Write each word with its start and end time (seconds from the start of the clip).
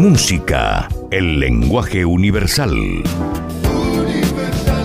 Música, 0.00 0.88
el 1.10 1.38
lenguaje 1.38 2.06
universal. 2.06 3.02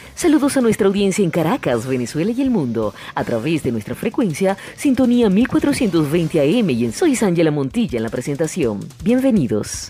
Saludos 0.21 0.55
a 0.55 0.61
nuestra 0.61 0.85
audiencia 0.85 1.23
en 1.23 1.31
Caracas, 1.31 1.87
Venezuela 1.87 2.29
y 2.29 2.39
el 2.43 2.51
mundo, 2.51 2.93
a 3.15 3.23
través 3.23 3.63
de 3.63 3.71
nuestra 3.71 3.95
frecuencia 3.95 4.55
Sintonía 4.77 5.31
1420 5.31 6.39
AM 6.39 6.69
y 6.69 6.85
en 6.85 6.93
Soy 6.93 7.17
Ángela 7.19 7.49
Montilla 7.49 7.97
en 7.97 8.03
la 8.03 8.09
presentación. 8.11 8.81
Bienvenidos. 9.03 9.89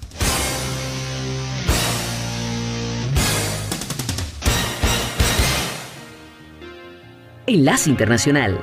Enlace 7.45 7.89
Internacional. 7.89 8.57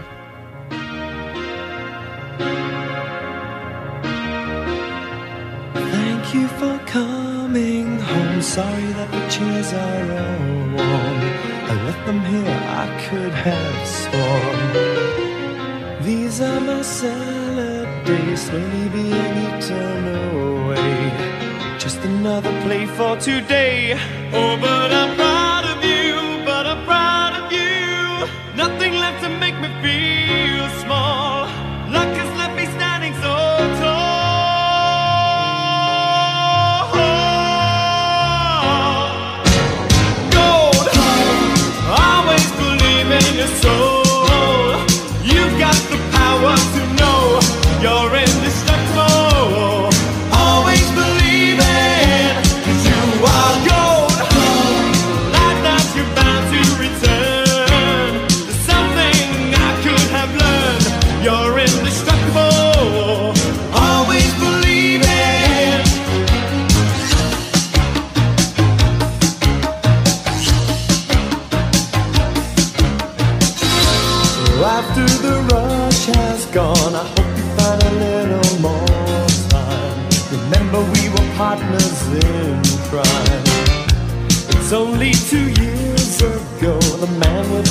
Thank 5.74 6.33
you 6.33 6.48
for 6.58 6.80
coming 6.91 7.98
home. 8.00 8.41
Sorry 8.41 8.86
that 8.94 9.11
the 9.11 9.28
chairs 9.28 9.74
are 9.74 10.19
all 10.19 10.58
I 12.84 12.87
could 13.09 13.33
have 13.33 13.87
sworn. 14.01 14.59
These 16.05 16.41
are 16.41 16.61
my 16.61 16.83
salad 16.83 17.89
days, 18.07 18.43
slowly 18.43 18.89
being 18.91 19.35
eaten 19.47 20.05
away. 20.31 20.97
Just 21.77 21.98
another 22.05 22.55
play 22.62 22.87
for 22.87 23.17
today. 23.17 23.98
Oh, 24.33 24.57
but 24.61 24.93
I'm 24.93 25.28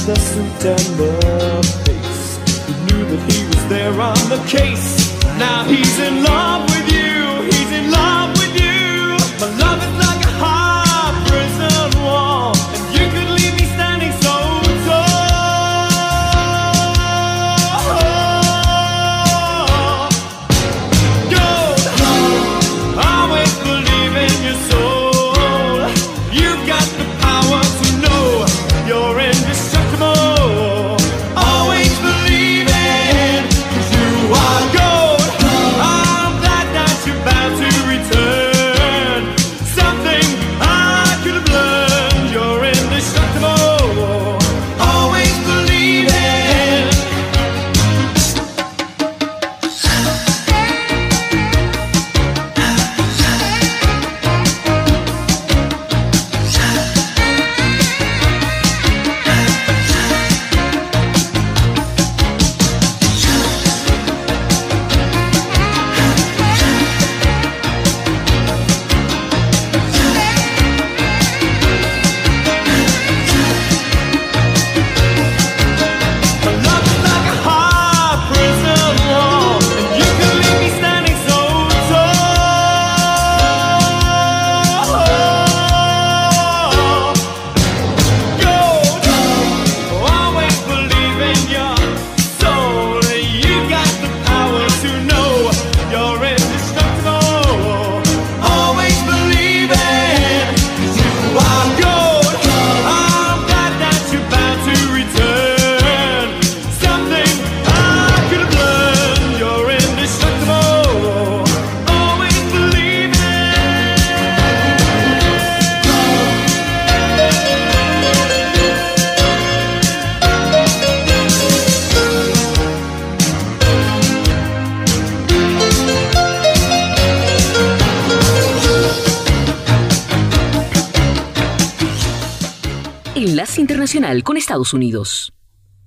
the 0.07 0.15
suit 0.15 0.65
and 0.65 0.87
the 0.97 1.11
face. 1.83 2.37
He 2.65 2.73
knew 2.85 3.03
that 3.11 3.23
he 3.29 3.45
was 3.45 3.67
there 3.67 3.91
on 3.99 4.15
the 4.29 4.41
case. 4.47 5.11
Now 5.37 5.65
he's 5.65 5.99
in 5.99 6.23
love 6.23 6.63
with 6.69 6.76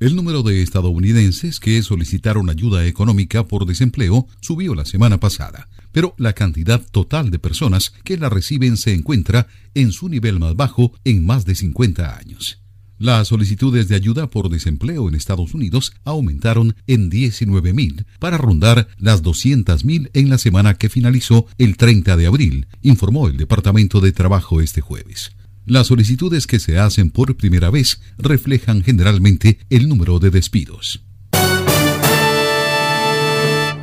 El 0.00 0.16
número 0.16 0.42
de 0.42 0.62
estadounidenses 0.62 1.60
que 1.60 1.82
solicitaron 1.82 2.48
ayuda 2.48 2.86
económica 2.86 3.46
por 3.46 3.66
desempleo 3.66 4.26
subió 4.40 4.74
la 4.74 4.86
semana 4.86 5.20
pasada, 5.20 5.68
pero 5.92 6.14
la 6.16 6.32
cantidad 6.32 6.80
total 6.90 7.30
de 7.30 7.38
personas 7.38 7.92
que 8.02 8.16
la 8.16 8.30
reciben 8.30 8.78
se 8.78 8.94
encuentra 8.94 9.46
en 9.74 9.92
su 9.92 10.08
nivel 10.08 10.38
más 10.38 10.56
bajo 10.56 10.92
en 11.04 11.26
más 11.26 11.44
de 11.44 11.54
50 11.54 12.16
años. 12.16 12.60
Las 13.00 13.28
solicitudes 13.28 13.88
de 13.88 13.94
ayuda 13.94 14.28
por 14.28 14.50
desempleo 14.50 15.08
en 15.08 15.14
Estados 15.14 15.54
Unidos 15.54 15.92
aumentaron 16.04 16.76
en 16.86 17.10
19.000 17.10 18.04
para 18.18 18.36
rondar 18.36 18.88
las 18.98 19.22
200.000 19.22 20.10
en 20.12 20.28
la 20.28 20.36
semana 20.36 20.74
que 20.74 20.90
finalizó 20.90 21.46
el 21.56 21.78
30 21.78 22.16
de 22.18 22.26
abril, 22.26 22.66
informó 22.82 23.28
el 23.28 23.38
Departamento 23.38 24.00
de 24.00 24.12
Trabajo 24.12 24.60
este 24.60 24.82
jueves. 24.82 25.32
Las 25.66 25.88
solicitudes 25.88 26.46
que 26.46 26.58
se 26.58 26.78
hacen 26.78 27.10
por 27.10 27.36
primera 27.36 27.70
vez 27.70 28.00
reflejan 28.18 28.82
generalmente 28.82 29.58
el 29.70 29.88
número 29.88 30.18
de 30.18 30.30
despidos. 30.30 31.02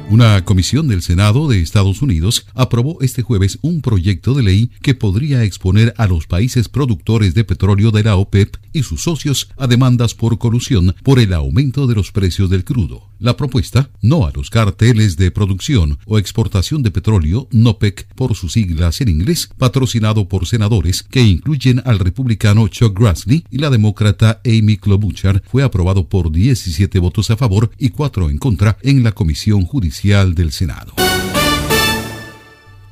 Una 0.10 0.46
comisión 0.46 0.88
del 0.88 1.02
Senado 1.02 1.50
de 1.50 1.60
Estados 1.60 2.02
Unidos 2.02 2.46
aprobó 2.54 3.00
este 3.02 3.24
jueves 3.24 3.60
un 3.62 3.82
proyecto 3.82 4.34
de 4.34 4.42
ley 4.42 4.72
que 4.82 4.96
podría 4.96 5.44
exponer 5.44 5.94
a 5.98 6.08
los 6.08 6.28
países 6.28 6.70
productores 6.70 7.34
de 7.34 7.44
petróleo 7.44 7.92
de 7.92 8.04
la 8.04 8.16
OPEP 8.16 8.56
y 8.72 8.84
sus 8.84 9.04
socios 9.04 9.50
a 9.58 9.68
demandas 9.68 10.16
por 10.16 10.38
colusión 10.38 10.96
por 11.04 11.20
el 11.20 11.34
aumento 11.34 11.88
de 11.88 11.96
los 11.96 12.14
precios 12.14 12.50
del 12.50 12.64
crudo. 12.64 13.10
La 13.20 13.36
propuesta, 13.36 13.90
no 14.02 14.26
a 14.26 14.32
los 14.34 14.50
carteles 14.50 15.18
de 15.18 15.32
producción 15.32 15.98
o 16.06 16.20
exportación 16.20 16.84
de 16.84 16.92
petróleo, 16.92 17.48
NOPEC 17.52 18.08
por 18.16 18.36
sus 18.36 18.54
siglas 18.54 19.02
en 19.02 19.10
inglés, 19.10 19.50
patrocinado 19.58 20.28
por 20.28 20.46
senadores 20.46 21.04
que 21.04 21.22
incluyen 21.22 21.82
al 21.86 22.00
republicano 22.00 22.68
Chuck 22.68 23.00
Grassley 23.00 23.44
y 23.50 23.58
la 23.58 23.70
demócrata 23.70 24.42
Amy 24.46 24.78
Klobuchar, 24.78 25.42
fue 25.50 25.64
aprobado 25.64 26.08
por 26.08 26.32
17 26.32 27.00
votos 27.00 27.32
a 27.32 27.38
favor 27.38 27.72
y 27.78 27.90
4 27.90 28.30
en 28.30 28.38
contra 28.38 28.78
en 28.82 29.04
la 29.04 29.12
Comisión 29.12 29.66
Judicial 29.66 30.36
del 30.36 30.52
Senado. 30.52 30.94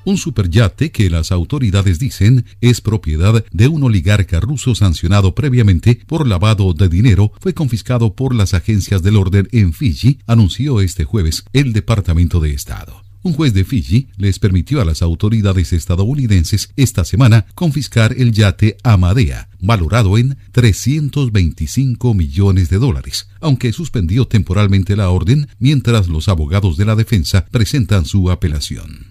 Un 0.06 0.18
superyate 0.18 0.92
que 0.92 1.10
las 1.10 1.32
autoridades 1.32 1.98
dicen 1.98 2.46
es 2.62 2.80
propiedad 2.80 3.44
de 3.52 3.68
un 3.68 3.84
oligarca 3.84 4.40
ruso 4.40 4.76
sancionado 4.76 5.34
previamente 5.34 6.00
por 6.06 6.28
lavado 6.28 6.74
de 6.74 6.90
dinero 6.90 7.32
fue 7.40 7.56
confiscado 7.56 8.14
por 8.14 8.36
las 8.36 8.54
agencias 8.54 9.02
del 9.02 9.18
orden 9.18 9.48
en 9.52 9.74
Fiji, 9.74 10.20
anunció 10.28 10.80
este 10.82 11.06
jueves 11.06 11.44
el 11.54 11.74
Departamento 11.74 12.40
de 12.40 12.54
Estado. 12.54 13.04
Un 13.26 13.34
juez 13.34 13.56
de 13.56 13.66
Fiji 13.66 14.10
les 14.18 14.38
permitió 14.38 14.80
a 14.80 14.86
las 14.86 15.02
autoridades 15.02 15.74
estadounidenses 15.74 16.70
esta 16.76 17.04
semana 17.04 17.48
confiscar 17.56 18.14
el 18.16 18.32
yate 18.32 18.78
Amadea, 18.84 19.50
valorado 19.60 20.20
en 20.20 20.38
325 20.52 22.14
millones 22.14 22.70
de 22.70 22.78
dólares, 22.78 23.28
aunque 23.42 23.74
suspendió 23.74 24.28
temporalmente 24.28 24.96
la 24.96 25.10
orden 25.10 25.48
mientras 25.58 26.08
los 26.08 26.30
abogados 26.30 26.78
de 26.78 26.86
la 26.86 26.96
defensa 26.96 27.48
presentan 27.50 28.06
su 28.06 28.30
apelación. 28.30 29.08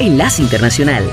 Enlace 0.00 0.42
Internacional. 0.42 1.08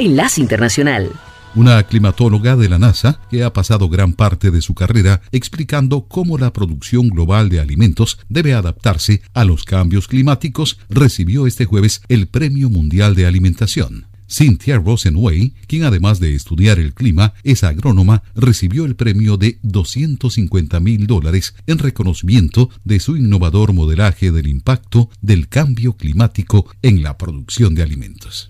Enlace 0.00 0.40
Internacional 0.40 1.12
una 1.54 1.82
climatóloga 1.82 2.56
de 2.56 2.68
la 2.68 2.78
NASA 2.78 3.20
que 3.28 3.42
ha 3.42 3.52
pasado 3.52 3.88
gran 3.88 4.12
parte 4.12 4.52
de 4.52 4.62
su 4.62 4.72
carrera 4.72 5.20
explicando 5.32 6.06
cómo 6.06 6.38
la 6.38 6.52
producción 6.52 7.08
global 7.08 7.48
de 7.48 7.58
alimentos 7.58 8.18
debe 8.28 8.54
adaptarse 8.54 9.20
a 9.34 9.44
los 9.44 9.64
cambios 9.64 10.06
climáticos, 10.06 10.78
recibió 10.88 11.48
este 11.48 11.64
jueves 11.64 12.02
el 12.08 12.28
Premio 12.28 12.70
Mundial 12.70 13.16
de 13.16 13.26
Alimentación. 13.26 14.06
Cynthia 14.28 14.78
Rosenway, 14.78 15.54
quien 15.66 15.82
además 15.82 16.20
de 16.20 16.36
estudiar 16.36 16.78
el 16.78 16.94
clima 16.94 17.34
es 17.42 17.64
agrónoma, 17.64 18.22
recibió 18.36 18.84
el 18.84 18.94
premio 18.94 19.36
de 19.36 19.58
250 19.64 20.78
mil 20.78 21.08
dólares 21.08 21.56
en 21.66 21.78
reconocimiento 21.78 22.70
de 22.84 23.00
su 23.00 23.16
innovador 23.16 23.72
modelaje 23.72 24.30
del 24.30 24.46
impacto 24.46 25.10
del 25.20 25.48
cambio 25.48 25.94
climático 25.94 26.70
en 26.80 27.02
la 27.02 27.18
producción 27.18 27.74
de 27.74 27.82
alimentos. 27.82 28.46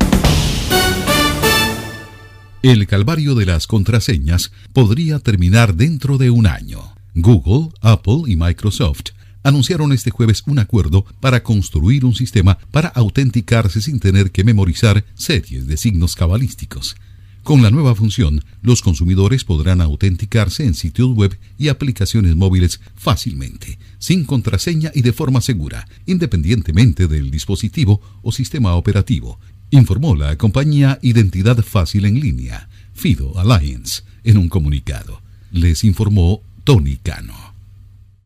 El 2.62 2.86
calvario 2.86 3.34
de 3.34 3.46
las 3.46 3.66
contraseñas 3.66 4.52
podría 4.74 5.18
terminar 5.18 5.76
dentro 5.76 6.18
de 6.18 6.28
un 6.28 6.46
año. 6.46 6.94
Google, 7.14 7.72
Apple 7.80 8.24
y 8.26 8.36
Microsoft 8.36 9.12
anunciaron 9.42 9.94
este 9.94 10.10
jueves 10.10 10.42
un 10.46 10.58
acuerdo 10.58 11.06
para 11.20 11.42
construir 11.42 12.04
un 12.04 12.14
sistema 12.14 12.58
para 12.70 12.88
autenticarse 12.88 13.80
sin 13.80 13.98
tener 13.98 14.30
que 14.30 14.44
memorizar 14.44 15.06
series 15.14 15.66
de 15.66 15.78
signos 15.78 16.14
cabalísticos. 16.16 16.96
Con 17.42 17.62
la 17.62 17.70
nueva 17.70 17.94
función, 17.94 18.44
los 18.60 18.82
consumidores 18.82 19.44
podrán 19.44 19.80
autenticarse 19.80 20.64
en 20.64 20.74
sitios 20.74 21.08
web 21.14 21.38
y 21.56 21.68
aplicaciones 21.68 22.36
móviles 22.36 22.82
fácilmente, 22.94 23.78
sin 23.98 24.26
contraseña 24.26 24.92
y 24.94 25.00
de 25.00 25.14
forma 25.14 25.40
segura, 25.40 25.88
independientemente 26.04 27.08
del 27.08 27.30
dispositivo 27.30 28.02
o 28.20 28.30
sistema 28.32 28.74
operativo, 28.74 29.40
informó 29.70 30.16
la 30.16 30.36
compañía 30.36 30.98
Identidad 31.02 31.62
Fácil 31.62 32.04
en 32.04 32.20
línea, 32.20 32.68
Fido 32.92 33.38
Alliance, 33.38 34.02
en 34.24 34.36
un 34.36 34.48
comunicado. 34.48 35.22
Les 35.52 35.84
informó 35.84 36.42
Tony 36.64 36.96
Cano. 36.96 37.34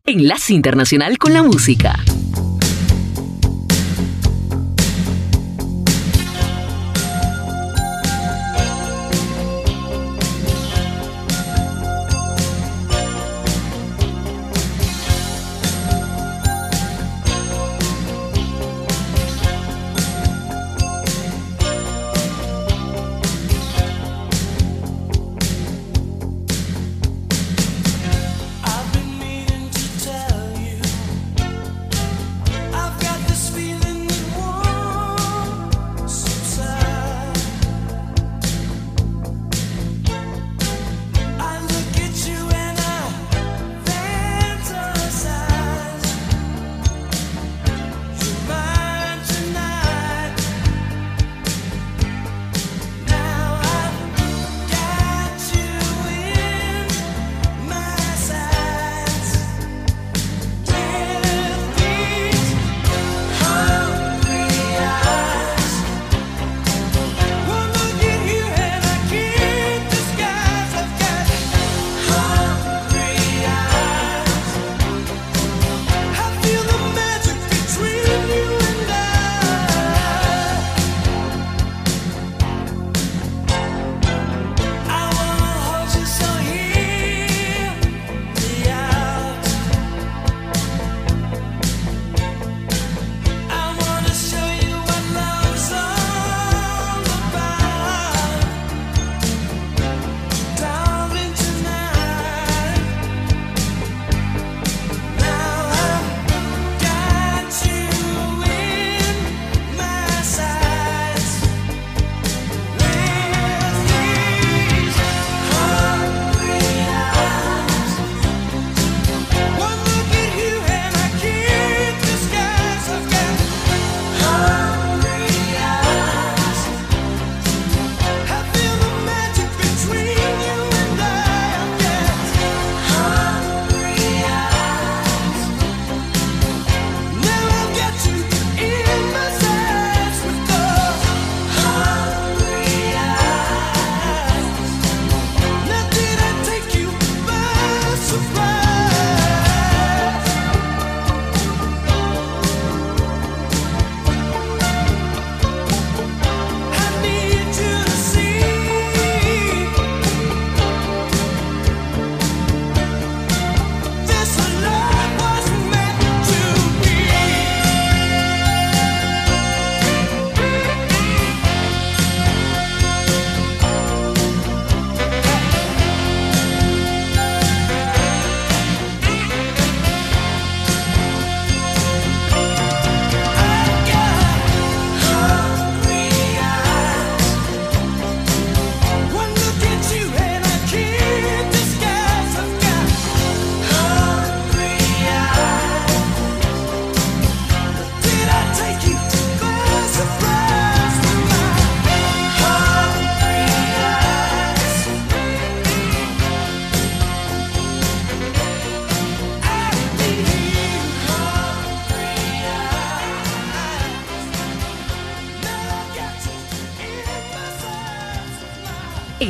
Enlace 0.05 0.53
Internacional 0.53 1.17
con 1.17 1.33
la 1.33 1.41
Música. 1.43 1.95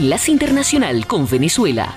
Enlace 0.06 0.32
Internacional 0.32 1.08
con 1.08 1.28
Venezuela. 1.28 1.96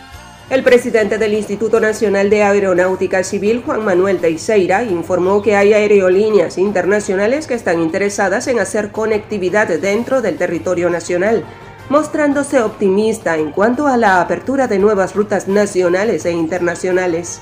El 0.48 0.62
presidente 0.62 1.18
del 1.18 1.34
Instituto 1.34 1.78
Nacional 1.78 2.30
de 2.30 2.42
Aeronáutica 2.42 3.22
Civil, 3.22 3.62
Juan 3.62 3.84
Manuel 3.84 4.18
Teixeira, 4.18 4.82
informó 4.82 5.42
que 5.42 5.56
hay 5.56 5.74
aerolíneas 5.74 6.56
internacionales 6.56 7.46
que 7.46 7.52
están 7.52 7.82
interesadas 7.82 8.46
en 8.48 8.60
hacer 8.60 8.92
conectividad 8.92 9.68
dentro 9.68 10.22
del 10.22 10.38
territorio 10.38 10.88
nacional. 10.88 11.44
mostrándose 11.90 12.60
optimista 12.60 13.36
en 13.36 13.50
cuanto 13.50 13.86
a 13.86 13.96
la 13.96 14.20
apertura 14.20 14.68
de 14.68 14.78
nuevas 14.78 15.14
rutas 15.14 15.48
nacionales 15.48 16.24
e 16.26 16.32
internacionales. 16.32 17.40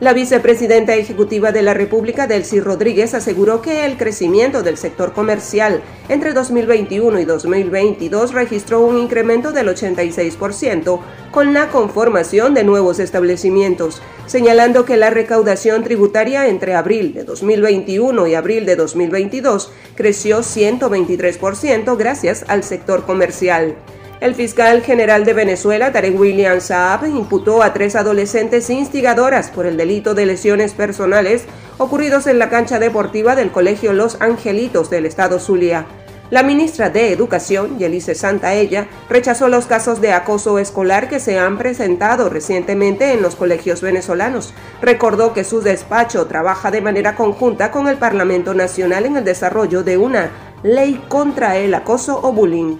La 0.00 0.12
vicepresidenta 0.12 0.96
ejecutiva 0.96 1.52
de 1.52 1.62
la 1.62 1.72
República, 1.72 2.26
Delcy 2.26 2.58
Rodríguez, 2.58 3.14
aseguró 3.14 3.62
que 3.62 3.84
el 3.86 3.96
crecimiento 3.96 4.64
del 4.64 4.76
sector 4.76 5.12
comercial 5.12 5.82
entre 6.08 6.32
2021 6.32 7.20
y 7.20 7.24
2022 7.24 8.32
registró 8.32 8.80
un 8.80 8.98
incremento 8.98 9.52
del 9.52 9.68
86% 9.68 10.98
con 11.30 11.54
la 11.54 11.68
conformación 11.68 12.54
de 12.54 12.64
nuevos 12.64 12.98
establecimientos, 12.98 14.02
señalando 14.26 14.84
que 14.84 14.96
la 14.96 15.10
recaudación 15.10 15.84
tributaria 15.84 16.48
entre 16.48 16.74
abril 16.74 17.14
de 17.14 17.22
2021 17.22 18.26
y 18.26 18.34
abril 18.34 18.66
de 18.66 18.74
2022 18.74 19.70
creció 19.94 20.40
123% 20.40 21.96
gracias 21.96 22.44
al 22.48 22.64
sector 22.64 23.06
comercial. 23.06 23.76
El 24.20 24.34
fiscal 24.34 24.82
general 24.82 25.24
de 25.24 25.34
Venezuela, 25.34 25.92
Tarek 25.92 26.18
William 26.18 26.60
Saab, 26.60 27.06
imputó 27.06 27.62
a 27.62 27.72
tres 27.74 27.96
adolescentes 27.96 28.70
instigadoras 28.70 29.50
por 29.50 29.66
el 29.66 29.76
delito 29.76 30.14
de 30.14 30.24
lesiones 30.24 30.72
personales 30.72 31.44
ocurridos 31.78 32.26
en 32.26 32.38
la 32.38 32.48
cancha 32.48 32.78
deportiva 32.78 33.34
del 33.34 33.50
Colegio 33.50 33.92
Los 33.92 34.20
Angelitos 34.20 34.88
del 34.88 35.06
estado 35.06 35.38
Zulia. 35.38 35.86
La 36.30 36.42
ministra 36.42 36.88
de 36.88 37.12
Educación, 37.12 37.78
Yelice 37.78 38.14
Santaella, 38.14 38.88
rechazó 39.10 39.48
los 39.48 39.66
casos 39.66 40.00
de 40.00 40.12
acoso 40.12 40.58
escolar 40.58 41.08
que 41.08 41.20
se 41.20 41.38
han 41.38 41.58
presentado 41.58 42.30
recientemente 42.30 43.12
en 43.12 43.20
los 43.20 43.36
colegios 43.36 43.82
venezolanos. 43.82 44.54
Recordó 44.80 45.34
que 45.34 45.44
su 45.44 45.60
despacho 45.60 46.26
trabaja 46.26 46.70
de 46.70 46.80
manera 46.80 47.14
conjunta 47.14 47.70
con 47.70 47.88
el 47.88 47.98
Parlamento 47.98 48.54
Nacional 48.54 49.04
en 49.04 49.18
el 49.18 49.24
desarrollo 49.24 49.82
de 49.82 49.98
una 49.98 50.30
ley 50.62 51.02
contra 51.08 51.58
el 51.58 51.74
acoso 51.74 52.18
o 52.22 52.32
bullying. 52.32 52.78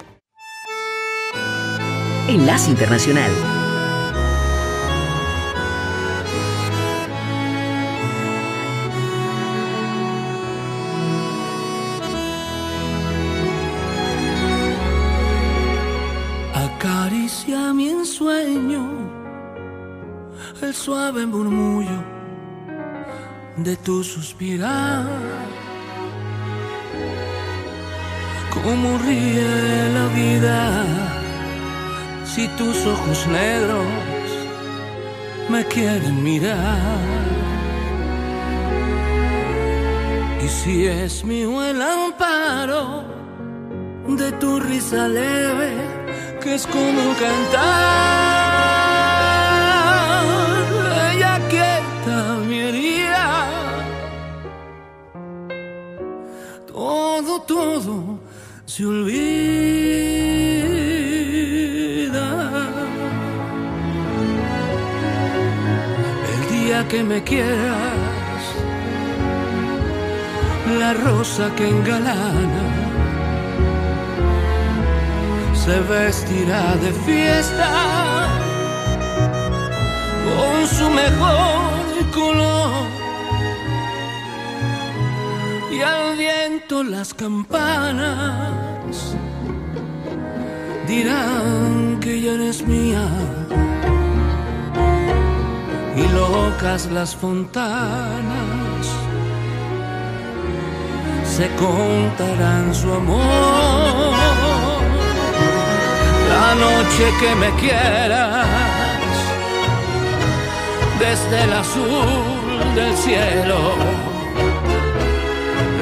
Enlace 2.26 2.70
Internacional. 2.70 3.30
Acaricia 16.54 17.72
mi 17.74 17.88
ensueño 17.88 18.90
el 20.62 20.74
suave 20.74 21.26
murmullo 21.26 22.02
de 23.56 23.76
tu 23.76 24.02
suspirar. 24.02 25.06
Cómo 28.50 28.98
ríe 28.98 29.90
la 29.92 30.06
vida 30.14 31.23
si 32.34 32.48
tus 32.58 32.84
ojos 32.84 33.28
negros 33.28 33.86
me 35.48 35.64
quieren 35.66 36.20
mirar. 36.20 36.98
Y 40.44 40.48
si 40.48 40.86
es 40.86 41.24
mío 41.24 41.62
el 41.62 41.80
amparo 41.80 43.04
de 44.08 44.32
tu 44.32 44.58
risa 44.58 45.06
leve, 45.06 45.70
que 46.42 46.56
es 46.56 46.66
como 46.66 47.02
cantar, 47.24 48.03
que 66.94 67.02
me 67.02 67.20
quieras, 67.24 68.42
la 70.78 70.94
rosa 70.94 71.50
que 71.56 71.68
engalana 71.68 72.66
se 75.62 75.76
vestirá 75.92 76.76
de 76.84 76.92
fiesta 77.06 77.70
con 80.26 80.68
su 80.68 80.88
mejor 81.02 81.82
color. 82.12 82.86
Y 85.72 85.80
al 85.80 86.16
viento 86.16 86.84
las 86.84 87.12
campanas 87.12 89.16
dirán 90.86 91.98
que 92.00 92.20
ya 92.20 92.34
eres 92.34 92.64
mía 92.64 93.04
y 95.96 96.08
locas 96.08 96.86
las 96.86 97.14
fontanas 97.14 98.86
se 101.24 101.48
contarán 101.56 102.74
su 102.74 102.92
amor. 102.92 104.14
La 106.28 106.54
noche 106.54 107.04
que 107.20 107.34
me 107.34 107.50
quieras, 107.60 108.46
desde 110.98 111.44
el 111.44 111.52
azul 111.52 112.74
del 112.74 112.96
cielo, 112.96 113.58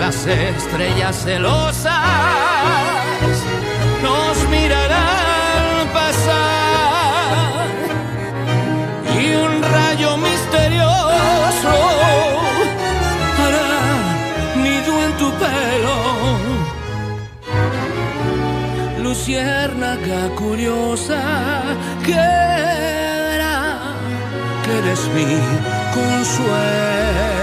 las 0.00 0.26
estrellas 0.26 1.22
celosas 1.22 1.91
Luciérnaga 19.22 20.34
curiosa 20.34 21.22
que 22.04 22.10
verá 22.10 23.94
que 24.64 24.70
eres 24.78 25.06
mi 25.14 25.38
consuelo. 25.94 27.41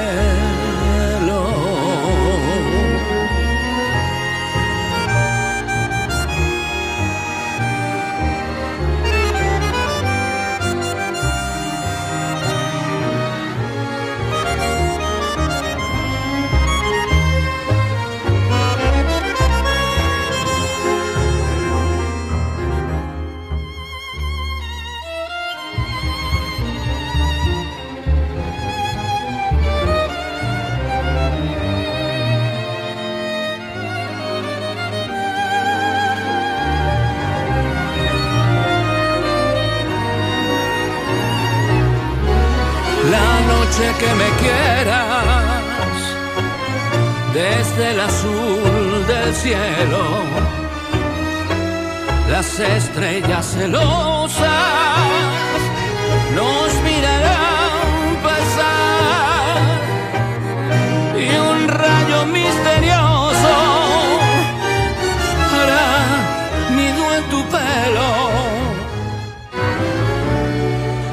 Cielo. 49.49 50.05
Las 52.29 52.59
estrellas 52.59 53.45
celosas 53.57 54.47
nos 56.35 56.69
mirarán 56.88 57.81
pasar 58.27 59.57
y 61.25 61.27
un 61.51 61.67
rayo 61.67 62.19
misterioso 62.27 63.55
hará 65.55 65.89
nido 66.77 67.03
en 67.17 67.23
tu 67.31 67.39
pelo 67.55 68.12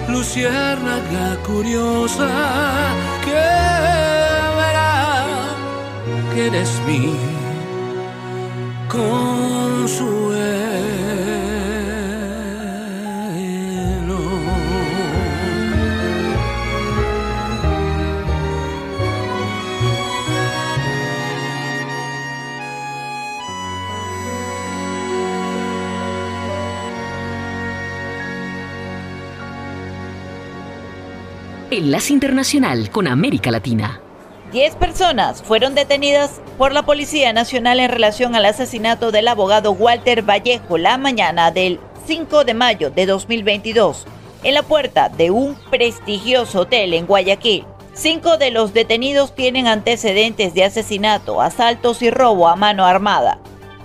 luciérnaga 0.09 1.27
curiosa 1.47 2.31
que 3.25 3.47
verá 4.61 4.95
que 6.35 6.47
eres 6.49 6.71
mi 6.87 7.01
Enlace 31.87 32.13
Internacional 32.13 32.91
con 32.91 33.07
América 33.07 33.53
Latina. 33.53 34.01
Diez 34.51 34.75
personas 34.75 35.41
fueron 35.45 35.77
detenidas 35.77 36.41
por 36.59 36.73
la 36.73 36.85
Policía 36.85 37.33
Nacional 37.33 37.79
en 37.79 37.89
relación 37.89 38.35
al 38.35 38.45
asesinato 38.45 39.13
del 39.13 39.29
abogado 39.29 39.71
Walter 39.71 40.29
Vallejo 40.29 40.79
la 40.79 40.99
mañana 40.99 41.53
del 41.53 41.79
5 42.09 42.43
de 42.43 42.55
mayo 42.55 42.91
de 42.91 43.07
2022 43.07 44.05
en 44.43 44.55
la 44.55 44.65
puerta 44.65 45.11
de 45.11 45.31
un 45.31 45.55
prestigioso 45.71 46.63
hotel 46.63 46.93
en 46.93 47.07
Guayaquil. 47.07 47.65
Cinco 47.95 48.37
de 48.37 48.51
los 48.51 48.75
detenidos 48.75 49.37
tienen 49.37 49.69
antecedentes 49.69 50.55
de 50.55 50.65
asesinato, 50.65 51.41
asaltos 51.41 52.03
y 52.03 52.11
robo 52.11 52.49
a 52.49 52.57
mano 52.57 52.85
armada. 52.85 53.39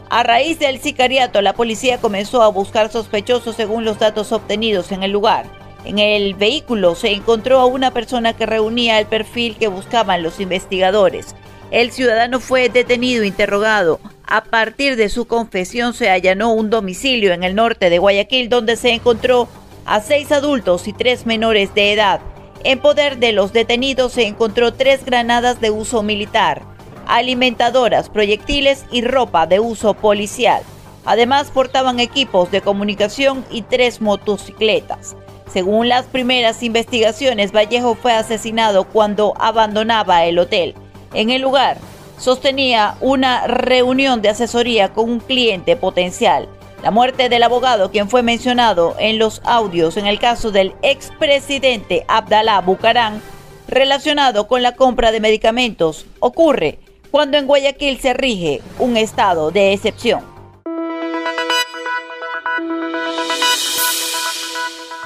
A 0.10 0.24
raíz 0.24 0.58
del 0.58 0.82
sicariato, 0.82 1.40
la 1.44 1.54
policía 1.54 2.00
comenzó 2.00 2.42
a 2.42 2.48
buscar 2.48 2.92
sospechosos 2.92 3.56
según 3.56 3.86
los 3.86 4.00
datos 4.00 4.32
obtenidos 4.32 4.92
en 4.92 5.04
el 5.04 5.12
lugar. 5.12 5.61
En 5.86 6.00
el 6.00 6.36
vehículo 6.36 6.96
se 6.96 7.12
encontró 7.12 7.60
a 7.60 7.66
una 7.66 7.92
persona 7.92 8.34
que 8.34 8.46
reunía 8.46 9.00
el 9.00 9.08
perfil 9.08 9.56
que 9.58 9.68
buscaban 9.68 10.22
los 10.22 10.40
investigadores. 10.40 11.36
El 11.72 11.92
ciudadano 11.92 12.40
fue 12.40 12.70
detenido 12.70 13.24
e 13.24 13.28
interrogado. 13.28 14.00
A 14.28 14.44
partir 14.44 14.96
de 14.96 15.10
su 15.10 15.26
confesión 15.26 15.94
se 15.94 16.10
allanó 16.10 16.54
un 16.54 16.70
domicilio 16.70 17.34
en 17.34 17.44
el 17.44 17.56
norte 17.56 17.90
de 17.90 17.98
Guayaquil 17.98 18.50
donde 18.50 18.76
se 18.76 18.92
encontró 18.92 19.48
a 19.86 20.02
seis 20.02 20.32
adultos 20.32 20.88
y 20.88 20.94
tres 20.94 21.26
menores 21.26 21.74
de 21.74 21.94
edad. 21.94 22.22
En 22.64 22.80
poder 22.80 23.18
de 23.18 23.32
los 23.32 23.54
detenidos 23.54 24.14
se 24.14 24.28
encontró 24.28 24.74
tres 24.74 25.04
granadas 25.04 25.60
de 25.62 25.72
uso 25.72 26.04
militar, 26.04 26.62
alimentadoras, 27.08 28.10
proyectiles 28.10 28.86
y 28.92 29.02
ropa 29.02 29.48
de 29.48 29.60
uso 29.60 29.96
policial. 29.96 30.62
Además 31.04 31.50
portaban 31.50 32.00
equipos 32.00 32.52
de 32.52 32.62
comunicación 32.62 33.44
y 33.50 33.64
tres 33.64 34.02
motocicletas. 34.02 35.16
Según 35.54 35.90
las 35.90 36.06
primeras 36.06 36.64
investigaciones, 36.64 37.52
Vallejo 37.52 37.96
fue 37.96 38.14
asesinado 38.14 38.86
cuando 38.86 39.34
abandonaba 39.38 40.24
el 40.24 40.40
hotel. 40.40 40.76
En 41.14 41.30
el 41.30 41.42
lugar, 41.42 41.78
sostenía 42.18 42.96
una 43.02 43.48
reunión 43.48 44.22
de 44.22 44.30
asesoría 44.30 44.94
con 44.94 45.10
un 45.10 45.20
cliente 45.20 45.76
potencial. 45.76 46.48
La 46.84 46.92
muerte 46.92 47.28
del 47.28 47.44
abogado, 47.44 47.92
quien 47.92 48.10
fue 48.10 48.24
mencionado 48.24 48.96
en 48.98 49.20
los 49.20 49.42
audios 49.44 49.98
en 49.98 50.08
el 50.08 50.20
caso 50.20 50.52
del 50.52 50.74
expresidente 50.84 52.06
Abdalá 52.08 52.62
Bucarán, 52.62 53.22
relacionado 53.68 54.48
con 54.48 54.62
la 54.62 54.76
compra 54.76 55.12
de 55.12 55.20
medicamentos, 55.20 56.06
ocurre 56.22 56.80
cuando 57.12 57.38
en 57.38 57.46
Guayaquil 57.46 58.00
se 58.00 58.14
rige 58.14 58.62
un 58.80 58.96
estado 58.96 59.52
de 59.52 59.74
excepción. 59.74 60.24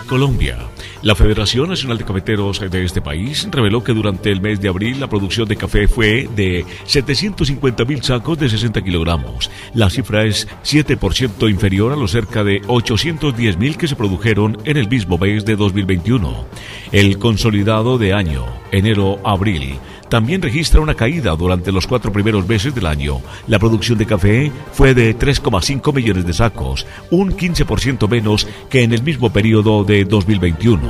Colombia. 0.06 0.58
La 1.02 1.16
Federación 1.16 1.70
Nacional 1.70 1.98
de 1.98 2.06
Cafeteros 2.06 2.60
de 2.60 2.84
este 2.84 3.02
país 3.02 3.48
reveló 3.52 3.84
que 3.84 3.94
durante 3.94 4.32
el 4.32 4.42
mes 4.42 4.60
de 4.62 4.70
abril 4.70 5.00
la 5.00 5.08
producción 5.08 5.48
de 5.48 5.56
café 5.56 5.88
fue 5.88 6.28
de 6.36 6.66
750 6.86 7.86
mil 7.86 8.02
sacos 8.02 8.40
de 8.40 8.50
60 8.50 8.82
kilogramos. 8.82 9.52
La 9.74 9.90
cifra 9.90 10.24
es 10.24 10.48
7% 10.64 11.50
inferior 11.50 11.92
a 11.92 11.96
los 11.96 12.12
cerca 12.12 12.44
de 12.44 12.62
810 12.68 13.58
mil 13.58 13.78
que 13.78 13.88
se 13.88 13.96
produjeron 13.96 14.58
en 14.66 14.78
el 14.78 14.88
mismo 14.88 15.18
mes 15.18 15.46
de 15.46 15.56
2021. 15.56 16.46
El 16.92 17.20
consolidado 17.20 17.98
de 17.98 18.14
año, 18.14 18.46
enero-abril, 18.72 19.76
también 20.10 20.42
registra 20.42 20.82
una 20.82 20.96
caída 20.96 21.36
durante 21.36 21.72
los 21.72 21.88
cuatro 21.88 22.12
primeros 22.12 22.48
meses 22.48 22.74
del 22.74 22.86
año. 22.86 23.22
La 23.48 23.60
producción 23.60 23.98
de 23.98 24.06
café 24.06 24.52
fue 24.72 24.94
de 24.94 25.18
3,5 25.18 25.94
millones 25.94 26.26
de 26.26 26.34
sacos, 26.34 26.86
un 27.12 27.36
15% 27.36 28.08
menos 28.08 28.48
que 28.70 28.84
en 28.84 28.94
el 28.94 29.04
mismo 29.04 29.32
periodo 29.32 29.84
de 29.84 30.06
2021. 30.06 30.82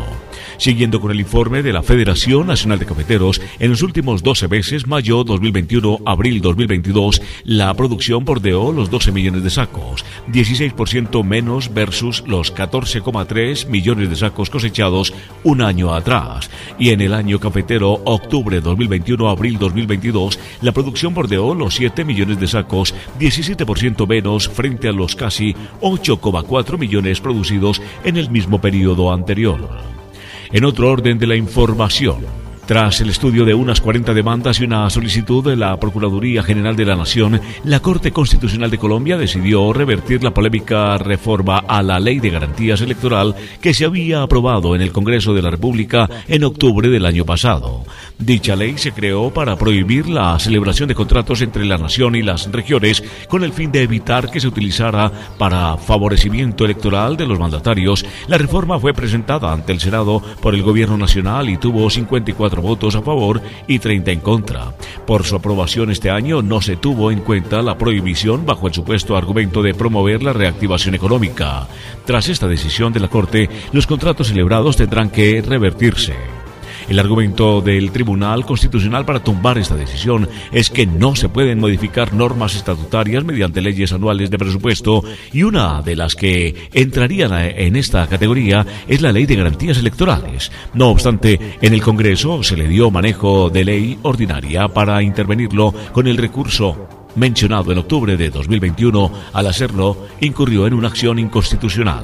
Siguiendo 0.57 1.01
con 1.01 1.11
el 1.11 1.19
informe 1.19 1.63
de 1.63 1.73
la 1.73 1.83
Federación 1.83 2.47
Nacional 2.47 2.79
de 2.79 2.85
Cafeteros, 2.85 3.41
en 3.59 3.69
los 3.71 3.81
últimos 3.81 4.23
12 4.23 4.47
meses, 4.47 4.87
mayo 4.87 5.23
2021, 5.23 5.99
abril 6.05 6.41
2022, 6.41 7.21
la 7.43 7.73
producción 7.73 8.25
bordeó 8.25 8.71
los 8.71 8.89
12 8.89 9.11
millones 9.11 9.43
de 9.43 9.49
sacos, 9.49 10.05
16% 10.31 11.23
menos 11.23 11.73
versus 11.73 12.23
los 12.27 12.53
14,3 12.53 13.67
millones 13.67 14.09
de 14.09 14.15
sacos 14.15 14.49
cosechados 14.49 15.13
un 15.43 15.61
año 15.61 15.93
atrás. 15.93 16.49
Y 16.79 16.89
en 16.89 17.01
el 17.01 17.13
año 17.13 17.39
cafetero, 17.39 18.01
octubre 18.05 18.61
2021, 18.61 19.29
abril 19.29 19.57
2022, 19.59 20.39
la 20.61 20.71
producción 20.71 21.13
bordeó 21.13 21.53
los 21.53 21.75
7 21.75 22.05
millones 22.05 22.39
de 22.39 22.47
sacos, 22.47 22.93
17% 23.19 24.07
menos 24.07 24.49
frente 24.49 24.87
a 24.87 24.91
los 24.91 25.15
casi 25.15 25.55
8,4 25.81 26.77
millones 26.77 27.19
producidos 27.19 27.81
en 28.03 28.17
el 28.17 28.29
mismo 28.29 28.59
periodo 28.61 29.11
anterior. 29.11 30.04
En 30.51 30.65
otro 30.65 30.89
orden 30.89 31.17
de 31.17 31.27
la 31.27 31.36
información, 31.36 32.17
tras 32.65 32.99
el 33.01 33.10
estudio 33.10 33.45
de 33.45 33.54
unas 33.54 33.80
40 33.80 34.13
demandas 34.13 34.60
y 34.60 34.63
una 34.63 34.89
solicitud 34.89 35.43
de 35.43 35.56
la 35.56 35.80
Procuraduría 35.80 36.41
General 36.41 36.75
de 36.75 36.86
la 36.86 36.95
Nación, 36.95 37.39
la 37.63 37.80
Corte 37.80 38.12
Constitucional 38.12 38.71
de 38.71 38.78
Colombia 38.78 39.17
decidió 39.17 39.71
revertir 39.71 40.23
la 40.23 40.34
polémica 40.34 40.97
reforma 40.97 41.60
a 41.60 41.84
la 41.84 41.99
Ley 41.99 42.19
de 42.19 42.32
Garantías 42.32 42.82
Electoral 42.82 43.36
que 43.62 43.73
se 43.73 43.86
había 43.86 44.23
aprobado 44.23 44.75
en 44.75 44.82
el 44.82 44.91
Congreso 44.91 45.34
de 45.34 45.43
la 45.43 45.51
República 45.51 46.10
en 46.28 46.43
octubre 46.43 46.89
del 46.89 47.06
año 47.06 47.23
pasado. 47.25 47.84
Dicha 48.17 48.56
ley 48.56 48.78
se 48.78 48.93
creó 48.93 49.32
para 49.32 49.58
prohibir 49.58 50.08
la 50.08 50.39
celebración 50.39 50.88
de 50.88 50.95
contratos 50.95 51.41
entre 51.41 51.65
la 51.65 51.78
nación 51.78 52.15
y 52.15 52.23
las 52.23 52.51
regiones 52.51 53.04
con 53.28 53.43
el 53.43 53.54
fin 53.54 53.71
de 53.71 53.84
evitar 53.84 54.32
que 54.32 54.39
se 54.39 54.47
utilizara 54.47 55.12
para 55.38 55.78
favorecimiento 55.78 56.65
electoral 56.65 57.17
de 57.17 57.28
los 57.28 57.39
mandatarios. 57.39 58.06
La 58.28 58.38
reforma 58.38 58.80
fue 58.80 58.93
presentada 58.93 59.51
ante 59.51 59.73
el 59.73 59.80
Senado 59.80 60.21
por 60.41 60.56
el 60.56 60.63
Gobierno 60.63 60.97
Nacional 60.97 61.49
y 61.49 61.58
tuvo 61.58 61.89
54 61.89 62.54
votos 62.61 62.95
a 62.95 63.01
favor 63.01 63.41
y 63.67 63.79
30 63.79 64.11
en 64.11 64.19
contra. 64.19 64.73
Por 65.05 65.23
su 65.23 65.35
aprobación 65.35 65.91
este 65.91 66.09
año 66.09 66.41
no 66.41 66.61
se 66.61 66.75
tuvo 66.75 67.11
en 67.11 67.21
cuenta 67.21 67.61
la 67.61 67.77
prohibición 67.77 68.45
bajo 68.45 68.67
el 68.67 68.73
supuesto 68.73 69.17
argumento 69.17 69.61
de 69.61 69.73
promover 69.73 70.23
la 70.23 70.33
reactivación 70.33 70.95
económica. 70.95 71.67
Tras 72.05 72.29
esta 72.29 72.47
decisión 72.47 72.93
de 72.93 72.99
la 72.99 73.07
Corte, 73.07 73.49
los 73.71 73.87
contratos 73.87 74.27
celebrados 74.27 74.77
tendrán 74.77 75.09
que 75.09 75.41
revertirse. 75.41 76.44
El 76.89 77.00
argumento 77.00 77.62
del 77.62 77.91
Tribunal 77.91 78.45
Constitucional 78.45 79.06
para 79.06 79.24
tumbar 79.24 79.58
esta 79.58 79.76
decisión 79.76 80.30
es 80.52 80.69
que 80.69 80.86
no 80.86 81.15
se 81.15 81.30
pueden 81.30 81.60
modificar 81.60 82.13
normas 82.13 82.56
estatutarias 82.56 83.24
mediante 83.24 83.62
leyes 83.62 83.91
anuales 83.91 84.30
de 84.30 84.38
presupuesto 84.38 85.04
y 85.34 85.43
una 85.43 85.82
de 85.82 85.95
las 85.95 86.15
que 86.15 86.69
entrarían 86.74 87.34
en 87.34 87.76
esta 87.76 88.08
categoría 88.08 88.65
es 88.88 89.02
la 89.02 89.12
Ley 89.12 89.26
de 89.26 89.36
Garantías 89.36 89.78
Electorales. 89.78 90.52
No 90.74 90.89
obstante, 90.89 91.58
en 91.62 91.74
el 91.74 91.82
Congreso 91.82 92.43
se 92.43 92.56
le 92.56 92.67
dio 92.67 92.91
manejo 92.91 93.50
de 93.50 93.65
ley 93.65 94.00
ordinaria 94.04 94.67
para 94.67 95.02
intervenirlo 95.02 95.74
con 95.91 96.08
el 96.08 96.17
recurso 96.17 96.88
mencionado 97.15 97.71
en 97.71 97.80
octubre 97.80 98.15
de 98.17 98.30
2021. 98.30 99.12
Al 99.34 99.48
hacerlo, 99.48 100.08
incurrió 100.21 100.67
en 100.67 100.74
una 100.74 100.89
acción 100.89 101.17
inconstitucional. 101.17 102.04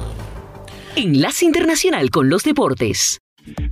Enlace 0.96 1.44
Internacional 1.44 2.10
con 2.10 2.28
los 2.28 2.42
Deportes. 2.42 3.21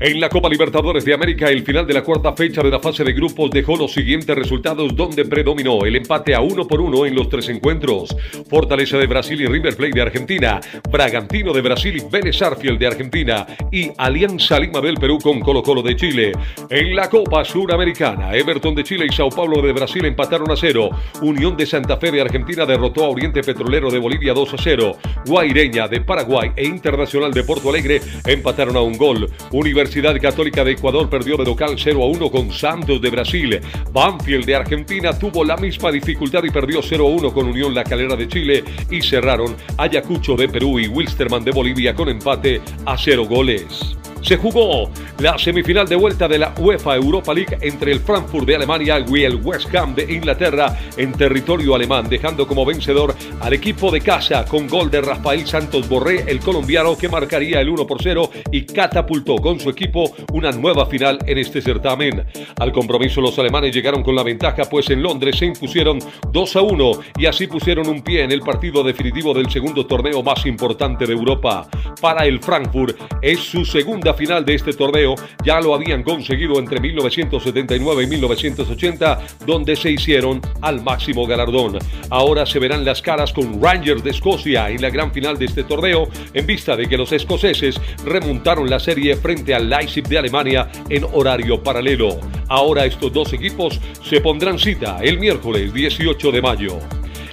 En 0.01 0.21
la 0.21 0.29
Copa 0.29 0.49
Libertadores 0.49 1.05
de 1.05 1.15
América, 1.15 1.49
el 1.49 1.63
final 1.63 1.87
de 1.87 1.95
la 1.95 2.03
cuarta 2.03 2.33
fecha 2.33 2.63
de 2.63 2.71
la 2.71 2.81
fase 2.81 3.05
de 3.05 3.13
grupos 3.13 3.51
dejó 3.51 3.77
los 3.77 3.93
siguientes 3.93 4.35
resultados 4.35 4.97
donde 4.97 5.25
predominó 5.25 5.85
el 5.85 5.95
empate 5.95 6.35
a 6.35 6.41
uno 6.41 6.67
por 6.67 6.81
uno 6.81 7.07
en 7.07 7.15
los 7.15 7.29
tres 7.29 7.49
encuentros. 7.49 8.17
Fortaleza 8.49 8.99
de 8.99 9.07
Brasil 9.07 9.41
y 9.41 9.47
River 9.47 9.77
Plate 9.77 9.95
de 9.95 10.03
Argentina, 10.03 10.61
Bragantino 10.91 11.53
de 11.53 11.61
Brasil 11.61 11.97
y 11.97 12.11
Vélez 12.11 12.41
de 12.79 12.87
Argentina 12.87 13.47
y 13.71 13.91
Alianza 13.97 14.59
Lima 14.59 14.81
del 14.81 14.95
Perú 14.95 15.19
con 15.23 15.41
Colo 15.41 15.63
Colo 15.63 15.83
de 15.83 15.95
Chile. 15.95 16.33
En 16.69 16.97
la 16.97 17.09
Copa 17.09 17.45
Suramericana, 17.45 18.35
Everton 18.35 18.75
de 18.75 18.83
Chile 18.83 19.07
y 19.09 19.15
Sao 19.15 19.29
Paulo 19.29 19.63
de 19.63 19.73
Brasil 19.73 20.05
empataron 20.05 20.51
a 20.51 20.57
cero. 20.57 20.91
Unión 21.23 21.57
de 21.57 21.67
Santa 21.67 21.97
Fe 21.97 22.11
de 22.11 22.21
Argentina 22.21 22.67
derrotó 22.67 23.05
a 23.05 23.09
Oriente 23.09 23.43
Petrolero 23.43 23.91
de 23.91 23.99
Bolivia 23.99 24.33
2 24.33 24.55
a 24.55 24.57
0. 24.59 24.97
Guaireña 25.27 25.87
de 25.87 26.01
Paraguay 26.01 26.51
e 26.57 26.65
Internacional 26.65 27.33
de 27.33 27.45
Porto 27.45 27.71
Alegre 27.71 28.01
empataron 28.27 28.77
a 28.77 28.81
un 28.81 28.97
gol. 28.97 29.31
Universidad 29.61 30.19
Católica 30.19 30.65
de 30.65 30.73
Ecuador 30.73 31.11
perdió 31.11 31.37
de 31.37 31.45
local 31.45 31.75
0 31.77 32.03
a 32.03 32.07
1 32.07 32.31
con 32.31 32.51
Santos 32.51 33.01
de 33.01 33.11
Brasil. 33.11 33.61
Banfield 33.93 34.47
de 34.47 34.55
Argentina 34.55 35.19
tuvo 35.19 35.45
la 35.45 35.59
misma 35.59 35.93
dificultad 35.93 36.43
y 36.45 36.51
perdió 36.51 36.81
0 36.83 37.07
a 37.07 37.11
1 37.11 37.35
con 37.35 37.47
Unión 37.47 37.75
La 37.75 37.85
Calera 37.85 38.17
de 38.17 38.27
Chile 38.27 38.65
y 38.91 39.03
cerraron 39.03 39.55
Ayacucho 39.77 40.35
de 40.35 40.49
Perú 40.49 40.79
y 40.79 40.89
Wilstermann 40.89 41.45
de 41.45 41.51
Bolivia 41.51 41.95
con 41.95 42.09
empate 42.09 42.63
a 42.87 42.97
0 42.97 43.27
goles 43.27 43.97
se 44.23 44.37
jugó 44.37 44.91
la 45.19 45.39
semifinal 45.39 45.87
de 45.89 45.97
vuelta 45.97 46.29
de 46.29 46.39
la 46.39 46.55
UEFA 46.59 46.97
Europa 46.97 47.35
League 47.35 47.59
entre 47.61 47.93
el 47.93 48.01
Frankfurt 48.01 48.47
de 48.47 48.57
Alemania 48.57 49.05
y 49.07 49.25
el 49.25 49.37
West 49.37 49.75
Ham 49.75 49.95
de 49.95 50.13
Inglaterra 50.13 50.77
en 50.97 51.13
territorio 51.13 51.75
alemán, 51.75 52.09
dejando 52.09 52.47
como 52.47 52.65
vencedor 52.65 53.15
al 53.41 53.53
equipo 53.53 53.91
de 53.91 54.01
casa 54.01 54.45
con 54.45 54.67
gol 54.67 54.91
de 54.91 55.01
Rafael 55.01 55.47
Santos 55.47 55.89
Borré, 55.89 56.25
el 56.27 56.41
colombiano 56.41 56.97
que 56.97 57.09
marcaría 57.09 57.61
el 57.61 57.69
1 57.69 57.87
por 57.87 58.03
0 58.03 58.31
y 58.51 58.63
catapultó 58.63 59.37
con 59.37 59.59
su 59.59 59.71
equipo 59.71 60.13
una 60.33 60.53
nueva 60.53 60.87
final 60.87 61.19
en 61.27 61.39
este 61.39 61.61
certamen. 61.61 62.25
Al 62.59 62.73
compromiso 62.73 63.21
los 63.21 63.39
alemanes 63.39 63.75
llegaron 63.75 64.03
con 64.03 64.15
la 64.15 64.23
ventaja, 64.23 64.65
pues 64.71 64.91
en 64.91 65.03
Londres 65.03 65.37
se 65.39 65.47
impusieron 65.47 65.99
2 66.33 66.57
a 66.57 66.61
1 66.63 66.93
y 67.19 67.27
así 67.27 67.47
pusieron 67.47 67.89
un 67.89 68.03
pie 68.03 68.23
en 68.23 68.33
el 68.33 68.41
partido 68.41 68.83
definitivo 68.83 69.35
del 69.35 69.51
segundo 69.51 69.87
torneo 69.87 70.23
más 70.23 70.45
importante 70.47 71.07
de 71.07 71.13
Europa. 71.13 71.69
Para 72.01 72.27
el 72.27 72.41
Frankfurt 72.41 72.97
es 73.23 73.41
su 73.41 73.65
segunda 73.65 74.10
final 74.15 74.45
de 74.45 74.55
este 74.55 74.73
torneo. 74.73 75.15
Ya 75.45 75.61
lo 75.61 75.75
habían 75.75 76.03
conseguido 76.03 76.59
entre 76.59 76.81
1979 76.81 78.05
y 78.05 78.07
1980, 78.07 79.19
donde 79.47 79.77
se 79.77 79.91
hicieron 79.91 80.41
al 80.61 80.83
máximo 80.83 81.27
galardón. 81.27 81.79
Ahora 82.11 82.47
se 82.47 82.59
verán 82.59 82.85
las 82.85 83.03
caras 83.03 83.33
con 83.33 83.63
Rangers 83.63 84.03
de 84.03 84.11
Escocia 84.11 84.71
en 84.71 84.83
la 84.83 84.91
gran 84.91 85.13
final 85.13 85.39
de 85.39 85.47
este 85.47 85.65
torneo, 85.65 86.09
en 86.33 86.47
vista 86.47 86.77
de 86.77 86.89
que 86.89 86.97
los 86.97 87.13
escoceses 87.13 87.81
remontaron 88.05 88.69
la 88.69 88.79
serie 88.81 89.17
frente 89.17 89.55
al 89.55 89.69
Leipzig 89.69 90.07
de 90.07 90.19
Alemania 90.19 90.69
en 90.89 91.05
horario 91.13 91.63
paralelo. 91.63 92.19
Ahora 92.49 92.85
estos 92.85 93.13
dos 93.13 93.33
equipos 93.33 93.81
se 94.03 94.21
pondrán 94.21 94.59
cita 94.59 94.99
el 95.03 95.19
miércoles 95.19 95.73
18 95.73 96.33
de 96.33 96.43
mayo. 96.43 96.79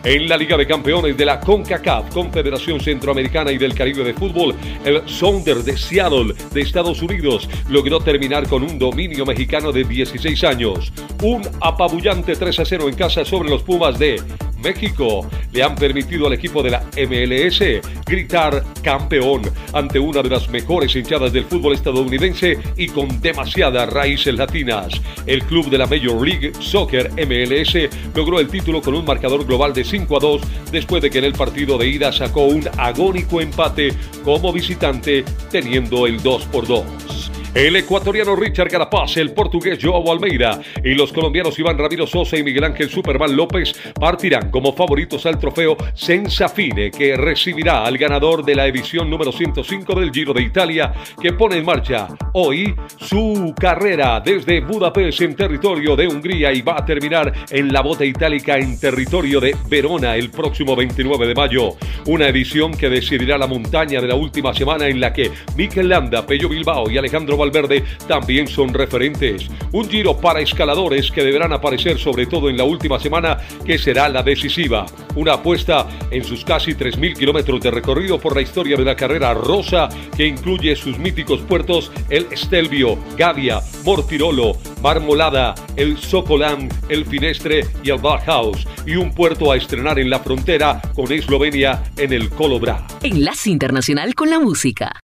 En 0.03 0.29
la 0.29 0.37
Liga 0.37 0.55
de 0.55 0.67
Campeones 0.67 1.17
de 1.17 1.25
la 1.25 1.39
CONCACAF, 1.39 2.13
Confederación 2.13 2.79
Centroamericana 2.79 3.51
y 3.51 3.57
del 3.57 3.73
Caribe 3.73 4.03
de 4.03 4.13
Fútbol, 4.13 4.55
el 4.85 5.01
Sounder 5.07 5.57
de 5.57 5.75
Seattle 5.75 6.33
de 6.53 6.61
Estados 6.61 7.01
Unidos 7.01 7.49
logró 7.69 7.99
terminar 7.99 8.47
con 8.47 8.63
un 8.63 8.77
dominio 8.79 9.25
mexicano 9.25 9.71
de 9.71 9.83
16 9.83 10.43
años. 10.43 10.93
Un 11.21 11.41
apabullante 11.61 12.35
3 12.35 12.59
a 12.59 12.65
0 12.65 12.89
en 12.89 12.95
casa 12.95 13.25
sobre 13.25 13.49
los 13.49 13.63
Pumas 13.63 13.97
de 13.97 14.21
México 14.63 15.27
le 15.51 15.63
han 15.63 15.75
permitido 15.75 16.27
al 16.27 16.33
equipo 16.33 16.63
de 16.63 16.71
la 16.71 16.83
MLS 17.07 17.61
gritar 18.05 18.63
campeón 18.81 19.41
ante 19.73 19.99
una 19.99 20.21
de 20.21 20.29
las 20.29 20.49
mejores 20.49 20.95
hinchadas 20.95 21.31
del 21.31 21.45
fútbol 21.45 21.73
estadounidense 21.73 22.57
y 22.75 22.87
con 22.87 23.21
demasiadas 23.21 23.91
raíces 23.91 24.33
latinas. 24.35 25.01
El 25.25 25.43
club 25.43 25.69
de 25.69 25.77
la 25.77 25.87
Major 25.87 26.25
League 26.25 26.51
Soccer 26.59 27.11
MLS 27.27 27.89
logró 28.15 28.39
el 28.39 28.47
título 28.47 28.81
con 28.81 28.95
un 28.95 29.05
marcador 29.05 29.45
global 29.45 29.73
de 29.73 29.83
5 29.87 30.17
a 30.17 30.19
2 30.19 30.41
después 30.71 31.01
de 31.01 31.09
que 31.09 31.19
en 31.19 31.25
el 31.25 31.33
partido 31.33 31.77
de 31.77 31.87
ida 31.87 32.11
sacó 32.11 32.45
un 32.45 32.67
agónico 32.77 33.41
empate 33.41 33.93
como 34.23 34.53
visitante 34.53 35.23
teniendo 35.51 36.05
el 36.05 36.21
2 36.21 36.45
por 36.45 36.67
2 36.67 37.36
el 37.57 37.75
ecuatoriano 37.75 38.35
Richard 38.35 38.69
Carapaz, 38.69 39.17
el 39.17 39.33
portugués 39.33 39.79
Joao 39.81 40.11
Almeida 40.11 40.61
y 40.83 40.93
los 40.93 41.11
colombianos 41.11 41.57
Iván 41.57 41.75
Ramiro 41.75 42.05
Sosa 42.05 42.37
y 42.37 42.43
Miguel 42.43 42.65
Ángel 42.65 42.87
Superman 42.87 43.35
López 43.35 43.73
partirán 43.99 44.51
como 44.51 44.73
favoritos 44.73 45.25
al 45.25 45.39
trofeo 45.39 45.75
Sensafine 45.95 46.91
que 46.91 47.17
recibirá 47.17 47.83
al 47.83 47.97
ganador 47.97 48.45
de 48.45 48.53
la 48.53 48.67
edición 48.67 49.09
número 49.09 49.31
105 49.31 49.99
del 49.99 50.11
Giro 50.11 50.33
de 50.33 50.43
Italia 50.43 50.93
que 51.19 51.33
pone 51.33 51.57
en 51.57 51.65
marcha 51.65 52.07
hoy 52.33 52.75
su 52.99 53.55
carrera 53.59 54.21
desde 54.23 54.61
Budapest 54.61 55.21
en 55.21 55.35
territorio 55.35 55.95
de 55.95 56.07
Hungría 56.07 56.53
y 56.53 56.61
va 56.61 56.77
a 56.77 56.85
terminar 56.85 57.33
en 57.49 57.73
la 57.73 57.81
bota 57.81 58.05
itálica 58.05 58.59
en 58.59 58.79
territorio 58.79 59.39
de 59.39 59.55
Verona 59.67 60.15
el 60.15 60.29
próximo 60.29 60.75
29 60.75 61.25
de 61.25 61.33
mayo. 61.33 61.69
Una 62.05 62.27
edición 62.27 62.77
que 62.77 62.87
decidirá 62.87 63.35
la 63.35 63.47
montaña 63.47 63.99
de 63.99 64.09
la 64.09 64.15
última 64.15 64.53
semana 64.53 64.87
en 64.87 64.99
la 64.99 65.11
que 65.11 65.31
Mikel 65.55 65.89
Landa, 65.89 66.23
Pello 66.23 66.49
Bilbao 66.49 66.87
y 66.91 66.99
Alejandro 66.99 67.46
Verde 67.51 67.83
también 68.07 68.47
son 68.47 68.73
referentes. 68.73 69.47
Un 69.71 69.89
giro 69.89 70.17
para 70.17 70.41
escaladores 70.41 71.11
que 71.11 71.23
deberán 71.23 71.53
aparecer 71.53 71.97
sobre 71.97 72.25
todo 72.25 72.49
en 72.49 72.57
la 72.57 72.63
última 72.63 72.99
semana 72.99 73.37
que 73.65 73.77
será 73.77 74.09
la 74.09 74.23
decisiva. 74.23 74.85
Una 75.15 75.33
apuesta 75.33 75.87
en 76.11 76.23
sus 76.23 76.43
casi 76.43 76.73
3.000 76.73 77.17
kilómetros 77.17 77.61
de 77.61 77.71
recorrido 77.71 78.19
por 78.19 78.35
la 78.35 78.41
historia 78.41 78.77
de 78.77 78.85
la 78.85 78.95
carrera 78.95 79.33
rosa 79.33 79.89
que 80.15 80.25
incluye 80.25 80.75
sus 80.75 80.97
míticos 80.97 81.41
puertos 81.41 81.91
el 82.09 82.27
Stelvio, 82.35 82.97
Gavia, 83.17 83.61
Mortirolo, 83.83 84.57
Marmolada, 84.81 85.55
el 85.75 85.97
Socolán, 85.97 86.69
el 86.89 87.05
Finestre 87.05 87.65
y 87.83 87.89
el 87.89 87.99
Bauhaus 87.99 88.67
y 88.85 88.95
un 88.95 89.13
puerto 89.13 89.51
a 89.51 89.57
estrenar 89.57 89.99
en 89.99 90.09
la 90.09 90.19
frontera 90.19 90.81
con 90.95 91.11
Eslovenia 91.11 91.83
en 91.97 92.13
el 92.13 92.29
Colobra. 92.29 92.85
Enlace 93.03 93.49
Internacional 93.49 94.15
con 94.15 94.29
la 94.29 94.39
Música. 94.39 94.99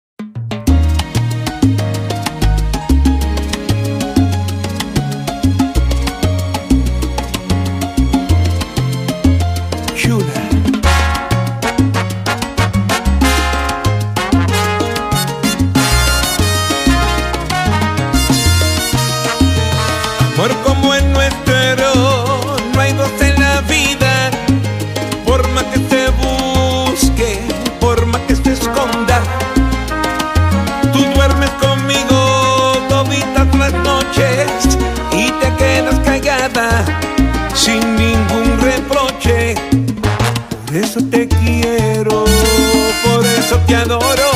Por 40.70 40.78
eso 40.78 41.00
te 41.10 41.26
quiero, 41.26 42.24
por 43.02 43.26
eso 43.26 43.58
te 43.66 43.74
adoro. 43.74 44.29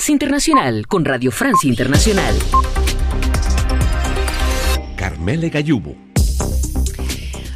Enlace 0.00 0.12
Internacional 0.12 0.86
con 0.86 1.04
Radio 1.04 1.30
Francia 1.30 1.68
Internacional. 1.68 2.34
Carmele 4.96 5.50
Gallubo. 5.50 5.94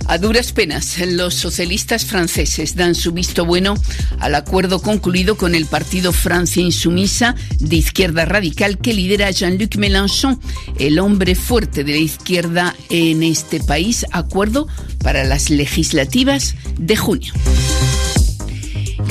A 0.07 0.19
duras 0.19 0.53
penas, 0.53 0.99
los 1.07 1.35
socialistas 1.35 2.05
franceses 2.05 2.77
dan 2.77 2.95
su 2.95 3.13
visto 3.13 3.47
bueno 3.47 3.77
al 4.21 4.35
acuerdo 4.35 4.83
concluido 4.83 5.39
con 5.39 5.55
el 5.55 5.65
partido 5.65 6.13
Francia 6.13 6.61
Insumisa 6.61 7.35
de 7.61 7.77
izquierda 7.77 8.27
radical 8.27 8.77
que 8.77 8.93
lidera 8.93 9.31
Jean-Luc 9.31 9.77
Mélenchon, 9.77 10.39
el 10.79 10.99
hombre 10.99 11.37
fuerte 11.37 11.83
de 11.83 11.93
la 11.93 11.99
izquierda 11.99 12.77
en 12.91 13.23
este 13.23 13.61
país. 13.61 14.05
Acuerdo 14.13 14.69
para 15.03 15.25
las 15.25 15.49
legislativas 15.49 16.55
de 16.79 16.97
junio 16.97 17.33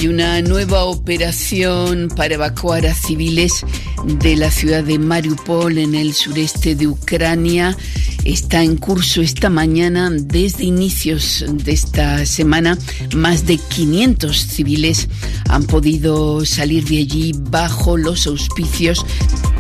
y 0.04 0.08
una 0.08 0.42
nueva 0.42 0.84
operación 0.84 2.10
para 2.14 2.34
evacuar 2.34 2.86
a 2.86 2.94
civiles 2.94 3.66
de 4.04 4.36
la 4.36 4.52
ciudad 4.52 4.84
de 4.84 5.00
Mariupol 5.00 5.78
en 5.78 5.96
el 5.96 6.14
sureste 6.14 6.76
de 6.76 6.88
Ucrania 6.88 7.78
está 8.26 8.64
en 8.64 8.76
curso 8.76 9.22
esta 9.22 9.50
mañana. 9.50 10.10
Desde 10.10 10.66
inicios 10.66 11.46
de 11.48 11.72
esta 11.72 12.26
semana, 12.26 12.78
más 13.16 13.46
de 13.46 13.58
500 13.58 14.38
civiles 14.38 15.08
han 15.48 15.64
podido 15.64 16.46
salir 16.46 16.84
de 16.84 16.98
allí 16.98 17.34
bajo 17.38 17.96
los 17.96 18.28
auspicios 18.28 19.06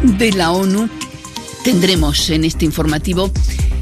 de 0.03 0.34
la 0.34 0.51
ONU. 0.51 0.89
Tendremos 1.64 2.30
en 2.30 2.45
este 2.45 2.66
informativo 2.66 3.32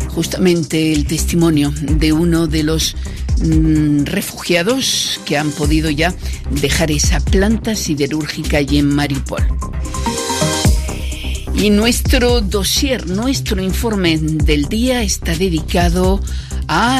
justamente 0.09 0.93
el 0.93 1.05
testimonio 1.05 1.71
de 1.71 2.13
uno 2.13 2.47
de 2.47 2.63
los 2.63 2.95
Mm, 3.43 4.03
refugiados 4.03 5.19
que 5.25 5.35
han 5.35 5.49
podido 5.51 5.89
ya 5.89 6.13
dejar 6.61 6.91
esa 6.91 7.19
planta 7.19 7.75
siderúrgica 7.75 8.57
allí 8.57 8.77
en 8.77 8.93
Mariupol. 8.93 9.43
Y 11.55 11.71
nuestro 11.71 12.41
dossier, 12.41 13.07
nuestro 13.07 13.61
informe 13.61 14.19
del 14.19 14.65
día 14.65 15.01
está 15.01 15.35
dedicado 15.35 16.21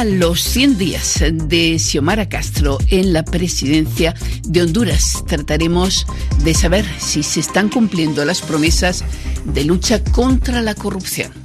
los 0.04 0.42
100 0.42 0.76
días 0.76 1.24
de 1.32 1.78
Xiomara 1.78 2.28
Castro 2.28 2.76
en 2.88 3.14
la 3.14 3.24
presidencia 3.24 4.14
de 4.42 4.62
Honduras. 4.62 5.24
Trataremos 5.26 6.06
de 6.44 6.52
saber 6.52 6.84
si 6.98 7.22
se 7.22 7.40
están 7.40 7.70
cumpliendo 7.70 8.22
las 8.26 8.42
promesas 8.42 9.02
de 9.46 9.64
lucha 9.64 10.04
contra 10.04 10.60
la 10.60 10.74
corrupción. 10.74 11.41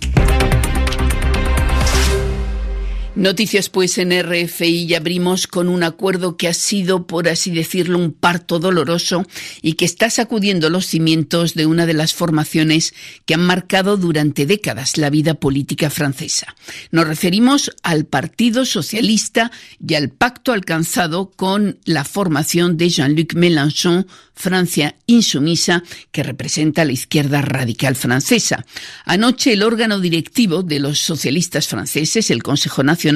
Noticias 3.17 3.69
pues 3.69 3.97
en 3.97 4.11
RFI 4.11 4.83
y 4.83 4.93
abrimos 4.93 5.47
con 5.47 5.69
un 5.69 5.81
acuerdo 5.81 6.37
que 6.37 6.47
ha 6.47 6.53
sido, 6.53 7.07
por 7.07 7.27
así 7.27 7.49
decirlo, 7.49 7.97
un 7.97 8.13
parto 8.13 8.59
doloroso 8.59 9.25
y 9.63 9.73
que 9.73 9.85
está 9.85 10.11
sacudiendo 10.11 10.69
los 10.69 10.85
cimientos 10.85 11.55
de 11.55 11.65
una 11.65 11.87
de 11.87 11.95
las 11.95 12.13
formaciones 12.13 12.93
que 13.25 13.33
han 13.33 13.41
marcado 13.41 13.97
durante 13.97 14.45
décadas 14.45 14.99
la 14.99 15.09
vida 15.09 15.33
política 15.33 15.89
francesa. 15.89 16.55
Nos 16.91 17.07
referimos 17.07 17.71
al 17.81 18.05
Partido 18.05 18.65
Socialista 18.65 19.51
y 19.85 19.95
al 19.95 20.09
pacto 20.09 20.51
alcanzado 20.51 21.31
con 21.31 21.79
la 21.85 22.03
formación 22.03 22.77
de 22.77 22.89
Jean-Luc 22.89 23.33
Mélenchon 23.33 24.05
Francia 24.37 24.95
Insumisa, 25.07 25.83
que 26.11 26.21
representa 26.21 26.83
a 26.83 26.85
la 26.85 26.91
izquierda 26.91 27.41
radical 27.41 27.95
francesa. 27.95 28.65
Anoche 29.03 29.53
el 29.53 29.63
órgano 29.63 29.99
directivo 29.99 30.61
de 30.61 30.79
los 30.79 30.99
socialistas 30.99 31.67
franceses, 31.67 32.29
el 32.29 32.43
Consejo 32.43 32.83
Nacional, 32.83 33.06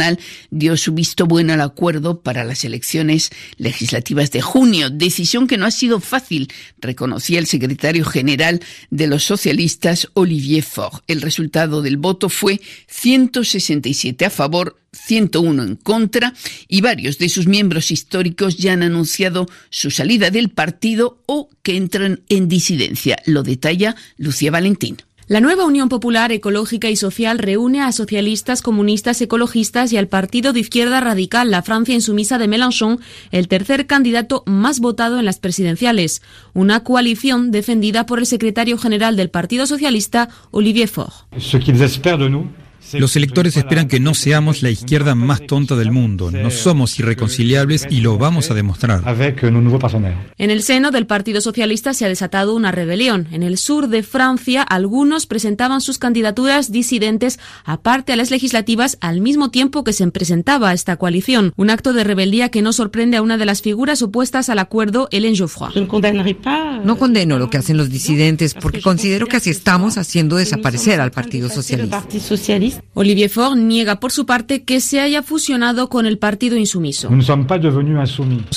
dio 0.49 0.77
su 0.77 0.93
visto 0.93 1.25
bueno 1.25 1.53
al 1.53 1.61
acuerdo 1.61 2.21
para 2.21 2.43
las 2.43 2.63
elecciones 2.63 3.29
legislativas 3.57 4.31
de 4.31 4.41
junio, 4.41 4.89
decisión 4.89 5.47
que 5.47 5.57
no 5.57 5.65
ha 5.65 5.71
sido 5.71 5.99
fácil, 5.99 6.51
reconocía 6.79 7.39
el 7.39 7.47
secretario 7.47 8.05
general 8.05 8.61
de 8.89 9.07
los 9.07 9.23
socialistas, 9.23 10.07
Olivier 10.13 10.63
Faure. 10.63 10.97
El 11.07 11.21
resultado 11.21 11.81
del 11.81 11.97
voto 11.97 12.29
fue 12.29 12.61
167 12.87 14.25
a 14.25 14.29
favor, 14.29 14.77
101 14.93 15.63
en 15.63 15.75
contra 15.77 16.33
y 16.67 16.81
varios 16.81 17.17
de 17.17 17.29
sus 17.29 17.47
miembros 17.47 17.91
históricos 17.91 18.57
ya 18.57 18.73
han 18.73 18.83
anunciado 18.83 19.47
su 19.69 19.89
salida 19.89 20.31
del 20.31 20.49
partido 20.49 21.21
o 21.27 21.49
que 21.63 21.77
entran 21.77 22.21
en 22.29 22.47
disidencia. 22.47 23.17
Lo 23.25 23.43
detalla 23.43 23.95
Lucía 24.17 24.51
Valentín. 24.51 24.97
La 25.31 25.39
nueva 25.39 25.63
Unión 25.63 25.87
Popular 25.87 26.33
Ecológica 26.33 26.89
y 26.89 26.97
Social 26.97 27.39
reúne 27.39 27.79
a 27.79 27.93
socialistas, 27.93 28.61
comunistas, 28.61 29.21
ecologistas 29.21 29.93
y 29.93 29.97
al 29.97 30.09
partido 30.09 30.51
de 30.51 30.59
izquierda 30.59 30.99
radical, 30.99 31.51
la 31.51 31.61
Francia 31.61 31.95
Insumisa 31.95 32.37
de 32.37 32.49
Mélenchon, 32.49 32.99
el 33.31 33.47
tercer 33.47 33.87
candidato 33.87 34.43
más 34.45 34.81
votado 34.81 35.19
en 35.19 35.23
las 35.23 35.39
presidenciales. 35.39 36.21
Una 36.53 36.83
coalición 36.83 37.49
defendida 37.49 38.05
por 38.05 38.19
el 38.19 38.25
secretario 38.25 38.77
general 38.77 39.15
del 39.15 39.29
Partido 39.29 39.67
Socialista, 39.67 40.27
Olivier 40.51 40.89
Faure. 40.89 41.13
Los 42.93 43.15
electores 43.15 43.55
esperan 43.57 43.87
que 43.87 43.99
no 43.99 44.13
seamos 44.13 44.63
la 44.63 44.69
izquierda 44.69 45.15
más 45.15 45.45
tonta 45.45 45.75
del 45.75 45.91
mundo. 45.91 46.31
No 46.31 46.51
somos 46.51 46.97
irreconciliables 46.99 47.87
y 47.89 48.01
lo 48.01 48.17
vamos 48.17 48.51
a 48.51 48.53
demostrar. 48.53 49.03
En 50.37 50.51
el 50.51 50.63
seno 50.63 50.91
del 50.91 51.05
Partido 51.05 51.41
Socialista 51.41 51.93
se 51.93 52.05
ha 52.05 52.09
desatado 52.09 52.55
una 52.55 52.71
rebelión. 52.71 53.27
En 53.31 53.43
el 53.43 53.57
sur 53.57 53.87
de 53.87 54.03
Francia, 54.03 54.63
algunos 54.63 55.25
presentaban 55.25 55.81
sus 55.81 55.97
candidaturas 55.97 56.71
disidentes 56.71 57.39
aparte 57.63 58.13
a 58.13 58.15
las 58.15 58.31
legislativas 58.31 58.97
al 59.01 59.21
mismo 59.21 59.51
tiempo 59.51 59.83
que 59.83 59.93
se 59.93 60.09
presentaba 60.11 60.73
esta 60.73 60.97
coalición. 60.97 61.53
Un 61.55 61.69
acto 61.69 61.93
de 61.93 62.03
rebeldía 62.03 62.49
que 62.49 62.61
no 62.61 62.73
sorprende 62.73 63.17
a 63.17 63.21
una 63.21 63.37
de 63.37 63.45
las 63.45 63.61
figuras 63.61 64.01
opuestas 64.01 64.49
al 64.49 64.59
acuerdo, 64.59 65.07
Hélène 65.11 65.35
Geoffroy. 65.35 65.71
No 66.83 66.97
condeno 66.97 67.37
lo 67.37 67.49
que 67.49 67.57
hacen 67.57 67.77
los 67.77 67.89
disidentes 67.89 68.53
porque 68.53 68.81
considero 68.81 69.27
que 69.27 69.37
así 69.37 69.49
estamos 69.49 69.97
haciendo 69.97 70.35
desaparecer 70.35 70.99
al 70.99 71.11
Partido 71.11 71.49
Socialista. 71.49 72.03
Olivier 72.93 73.29
Faure 73.29 73.59
niega 73.59 73.99
por 73.99 74.11
su 74.11 74.25
parte 74.25 74.63
que 74.63 74.81
se 74.81 74.99
haya 74.99 75.23
fusionado 75.23 75.89
con 75.89 76.05
el 76.05 76.17
partido 76.17 76.57
insumiso. 76.57 77.09
Nos 77.09 77.29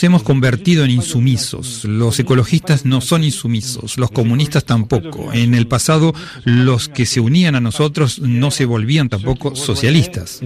hemos 0.03 0.23
convertido 0.23 0.85
en 0.85 0.91
insumisos. 0.91 1.85
Los 1.85 2.19
ecologistas 2.19 2.85
no 2.85 3.01
son 3.01 3.25
insumisos, 3.25 3.97
los 3.97 4.11
comunistas 4.11 4.65
tampoco. 4.65 5.33
En 5.33 5.55
el 5.55 5.67
pasado, 5.67 6.13
los 6.45 6.89
que 6.89 7.07
se 7.07 7.21
unían 7.21 7.55
a 7.55 7.61
nosotros 7.61 8.19
no 8.19 8.51
se 8.51 8.65
volvían 8.65 9.09
tampoco 9.09 9.55
socialistas. 9.55 10.41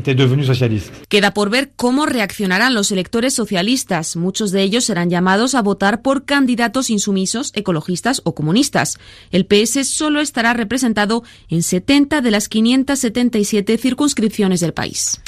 Queda 1.08 1.34
por 1.34 1.50
ver 1.50 1.72
cómo 1.74 2.06
reaccionarán 2.06 2.74
los 2.74 2.92
electores 2.92 3.34
socialistas. 3.34 4.16
Muchos 4.16 4.52
de 4.52 4.62
ellos 4.62 4.84
serán 4.84 5.10
llamados 5.10 5.54
a 5.54 5.62
votar 5.62 6.02
por 6.02 6.24
candidatos 6.24 6.90
insumisos, 6.90 7.52
ecologistas 7.54 8.20
o 8.24 8.34
comunistas. 8.34 8.98
El 9.30 9.46
PS 9.46 9.88
solo 9.88 10.20
estará 10.20 10.54
representado 10.54 11.24
en 11.48 11.62
70 11.62 12.20
de 12.20 12.30
las 12.30 12.48
577 12.48 13.57
circunscripciones 13.64 14.60
del 14.60 14.72
país. 14.72 15.20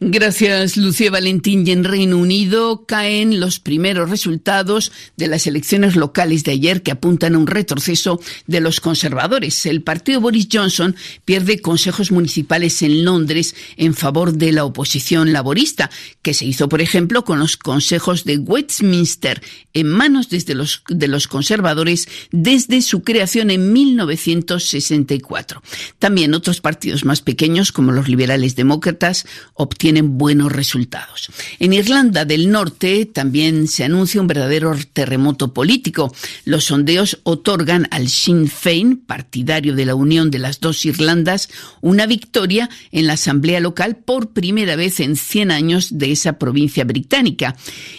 Gracias, 0.00 0.76
Lucía 0.76 1.10
Valentín. 1.10 1.66
Y 1.66 1.70
en 1.70 1.84
Reino 1.84 2.18
Unido 2.18 2.84
caen 2.86 3.40
los 3.40 3.60
primeros 3.60 4.10
resultados 4.10 4.92
de 5.16 5.26
las 5.26 5.46
elecciones 5.46 5.96
locales 5.96 6.44
de 6.44 6.52
ayer 6.52 6.82
que 6.82 6.90
apuntan 6.90 7.34
a 7.34 7.38
un 7.38 7.46
retroceso 7.46 8.20
de 8.46 8.60
los 8.60 8.80
conservadores. 8.80 9.66
El 9.66 9.82
partido 9.82 10.20
Boris 10.20 10.48
Johnson 10.52 10.96
pierde 11.24 11.60
consejos 11.60 12.12
municipales 12.12 12.82
en 12.82 13.04
Londres 13.04 13.54
en 13.76 13.94
favor 13.94 14.34
de 14.34 14.52
la 14.52 14.64
oposición 14.64 15.32
laborista, 15.32 15.90
que 16.22 16.34
se 16.34 16.44
hizo, 16.44 16.68
por 16.68 16.80
ejemplo, 16.80 17.24
con 17.24 17.38
los 17.38 17.56
consejos 17.56 18.24
de 18.24 18.38
Westminster 18.38 19.42
en 19.74 19.88
manos 19.88 20.28
desde 20.28 20.54
los, 20.54 20.82
de 20.88 21.08
los 21.08 21.28
conservadores 21.28 22.08
desde 22.30 22.82
su 22.82 23.02
creación 23.02 23.50
en 23.50 23.72
1964. 23.72 25.62
También 25.98 26.34
otros 26.34 26.60
partidos 26.60 27.04
más 27.04 27.20
pequeños, 27.20 27.72
como 27.78 27.92
los 27.92 28.08
liberales 28.08 28.56
demócratas, 28.56 29.24
obtienen 29.54 30.18
buenos 30.18 30.50
resultados. 30.50 31.28
En 31.60 31.72
Irlanda 31.72 32.24
del 32.24 32.50
Norte 32.50 33.06
también 33.06 33.68
se 33.68 33.84
anuncia 33.84 34.20
un 34.20 34.26
verdadero 34.26 34.76
terremoto 34.92 35.54
político. 35.54 36.12
Los 36.44 36.64
sondeos 36.64 37.20
otorgan 37.22 37.86
al 37.92 38.08
Sinn 38.08 38.48
Féin, 38.48 38.96
partidario 38.96 39.76
de 39.76 39.86
la 39.86 39.94
unión 39.94 40.32
de 40.32 40.40
las 40.40 40.58
dos 40.58 40.84
Irlandas, 40.86 41.50
una 41.80 42.06
victoria 42.06 42.68
en 42.90 43.06
la 43.06 43.12
Asamblea 43.12 43.60
local 43.60 43.94
por 43.94 44.30
primera 44.30 44.74
vez 44.74 44.98
en 44.98 45.14
100 45.14 45.52
años 45.52 45.98
de 45.98 46.10
esa 46.10 46.36
provincia 46.36 46.82
británica. 46.82 47.54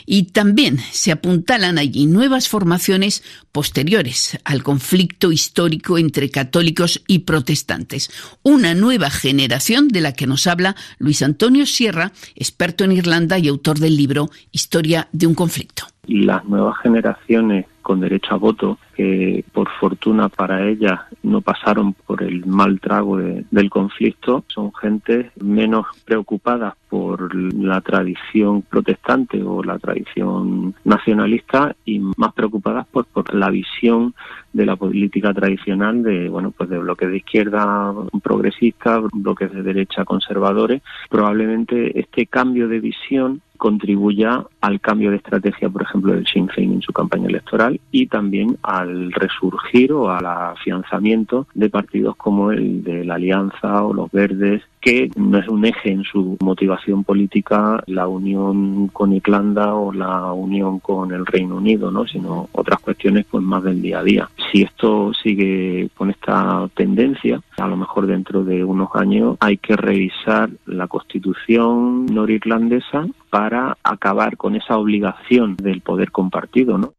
Y 0.05 0.23
también 0.23 0.81
se 0.91 1.13
apuntalan 1.13 1.77
allí 1.77 2.05
nuevas 2.05 2.49
formaciones 2.49 3.23
posteriores 3.53 4.37
al 4.43 4.61
conflicto 4.61 5.31
histórico 5.31 5.97
entre 5.97 6.29
católicos 6.29 7.01
y 7.07 7.19
protestantes. 7.19 8.09
Una 8.43 8.73
nueva 8.73 9.09
generación 9.09 9.68
de 9.69 10.01
la 10.01 10.13
que 10.13 10.25
nos 10.25 10.47
habla 10.47 10.75
Luis 10.97 11.21
Antonio 11.21 11.67
Sierra, 11.67 12.11
experto 12.35 12.83
en 12.83 12.91
Irlanda 12.91 13.37
y 13.37 13.47
autor 13.47 13.77
del 13.77 13.95
libro 13.95 14.31
Historia 14.51 15.09
de 15.11 15.27
un 15.27 15.35
conflicto. 15.35 15.85
Las 16.09 16.45
nuevas 16.45 16.77
generaciones 16.79 17.65
con 17.81 18.01
derecho 18.01 18.35
a 18.35 18.37
voto, 18.37 18.77
que 18.95 19.43
por 19.51 19.67
fortuna 19.79 20.29
para 20.29 20.67
ellas 20.67 20.99
no 21.23 21.41
pasaron 21.41 21.93
por 21.93 22.21
el 22.21 22.45
mal 22.45 22.79
trago 22.79 23.17
del 23.17 23.69
conflicto, 23.71 24.43
son 24.47 24.71
gente 24.75 25.31
menos 25.41 25.87
preocupadas 26.05 26.75
por 26.87 27.33
la 27.33 27.81
tradición 27.81 28.61
protestante 28.61 29.41
o 29.41 29.63
la 29.63 29.79
tradición 29.79 30.75
nacionalista 30.83 31.75
y 31.83 31.99
más 31.99 32.33
preocupadas 32.33 32.85
pues, 32.91 33.07
por 33.07 33.33
la 33.33 33.49
visión 33.49 34.13
de 34.53 34.65
la 34.67 34.75
política 34.75 35.33
tradicional 35.33 36.03
de 36.03 36.29
bueno 36.29 36.51
pues 36.51 36.69
de 36.69 36.79
bloques 36.79 37.09
de 37.09 37.17
izquierda 37.17 37.93
progresistas, 38.21 39.01
bloques 39.13 39.51
de 39.51 39.63
derecha 39.63 40.05
conservadores. 40.05 40.81
Probablemente 41.09 41.99
este 41.99 42.27
cambio 42.27 42.67
de 42.67 42.79
visión 42.79 43.41
contribuya 43.59 44.45
al 44.61 44.79
cambio 44.79 45.11
de 45.11 45.17
estrategia, 45.17 45.69
por 45.69 45.83
ejemplo, 45.83 46.13
del 46.13 46.25
Sinn 46.25 46.47
Féin 46.47 46.73
en 46.73 46.81
su 46.81 46.91
campaña 46.93 47.27
electoral 47.27 47.79
y 47.91 48.07
también 48.07 48.57
al 48.63 49.11
resurgir 49.11 49.93
o 49.93 50.09
al 50.09 50.25
afianzamiento 50.25 51.45
de 51.53 51.69
partidos 51.69 52.15
como 52.15 52.51
el 52.51 52.83
de 52.83 53.05
la 53.05 53.15
Alianza 53.15 53.83
o 53.83 53.93
los 53.93 54.09
Verdes, 54.11 54.63
que 54.81 55.09
no 55.15 55.37
es 55.37 55.47
un 55.47 55.65
eje 55.65 55.91
en 55.91 56.03
su 56.03 56.37
motivación 56.41 57.03
política 57.03 57.83
la 57.87 58.07
unión 58.07 58.87
con 58.87 59.13
Irlanda 59.13 59.73
o 59.73 59.91
la 59.91 60.31
unión 60.33 60.79
con 60.79 61.11
el 61.11 61.25
Reino 61.25 61.57
Unido, 61.57 61.91
¿no? 61.91 62.07
sino 62.07 62.49
otras 62.51 62.79
cuestiones 62.79 63.25
pues 63.29 63.43
más 63.43 63.63
del 63.63 63.81
día 63.81 63.99
a 63.99 64.03
día. 64.03 64.29
Si 64.51 64.61
esto 64.61 65.11
sigue 65.13 65.89
con 65.95 66.09
esta 66.09 66.69
tendencia, 66.75 67.41
a 67.57 67.67
lo 67.67 67.77
mejor 67.77 68.07
dentro 68.07 68.43
de 68.43 68.63
unos 68.63 68.89
años 68.93 69.37
hay 69.39 69.57
que 69.57 69.75
revisar 69.75 70.49
la 70.65 70.87
constitución 70.87 72.05
norirlandesa 72.05 73.07
para 73.29 73.77
acabar 73.83 74.37
con 74.37 74.55
esa 74.55 74.77
obligación 74.77 75.55
del 75.57 75.81
poder 75.81 76.11
compartido, 76.11 76.77
¿no? 76.77 76.93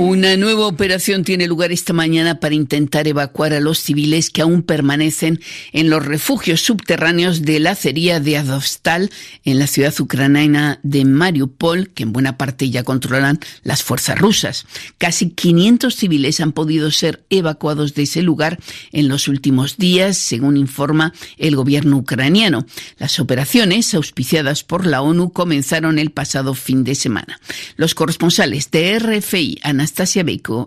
Una 0.00 0.36
nueva 0.36 0.68
operación 0.68 1.24
tiene 1.24 1.48
lugar 1.48 1.72
esta 1.72 1.92
mañana 1.92 2.38
para 2.38 2.54
intentar 2.54 3.08
evacuar 3.08 3.52
a 3.52 3.58
los 3.58 3.80
civiles 3.80 4.30
que 4.30 4.42
aún 4.42 4.62
permanecen 4.62 5.40
en 5.72 5.90
los 5.90 6.06
refugios 6.06 6.60
subterráneos 6.60 7.42
de 7.42 7.58
la 7.58 7.72
acería 7.72 8.20
de 8.20 8.36
Azovstal 8.36 9.10
en 9.44 9.58
la 9.58 9.66
ciudad 9.66 9.92
ucraniana 9.98 10.78
de 10.84 11.04
Mariupol, 11.04 11.88
que 11.88 12.04
en 12.04 12.12
buena 12.12 12.38
parte 12.38 12.70
ya 12.70 12.84
controlan 12.84 13.40
las 13.64 13.82
fuerzas 13.82 14.20
rusas. 14.20 14.66
Casi 14.98 15.30
500 15.30 15.92
civiles 15.96 16.38
han 16.38 16.52
podido 16.52 16.92
ser 16.92 17.24
evacuados 17.28 17.94
de 17.94 18.04
ese 18.04 18.22
lugar 18.22 18.60
en 18.92 19.08
los 19.08 19.26
últimos 19.26 19.78
días, 19.78 20.16
según 20.16 20.56
informa 20.56 21.12
el 21.38 21.56
gobierno 21.56 21.96
ucraniano. 21.96 22.66
Las 22.98 23.18
operaciones, 23.18 23.92
auspiciadas 23.94 24.62
por 24.62 24.86
la 24.86 25.02
ONU, 25.02 25.32
comenzaron 25.32 25.98
el 25.98 26.12
pasado 26.12 26.54
fin 26.54 26.84
de 26.84 26.94
semana. 26.94 27.40
Los 27.74 27.96
corresponsales 27.96 28.70
de 28.70 28.96
RFI, 28.96 29.58
Ana 29.64 29.87
Anastasia 29.88 30.22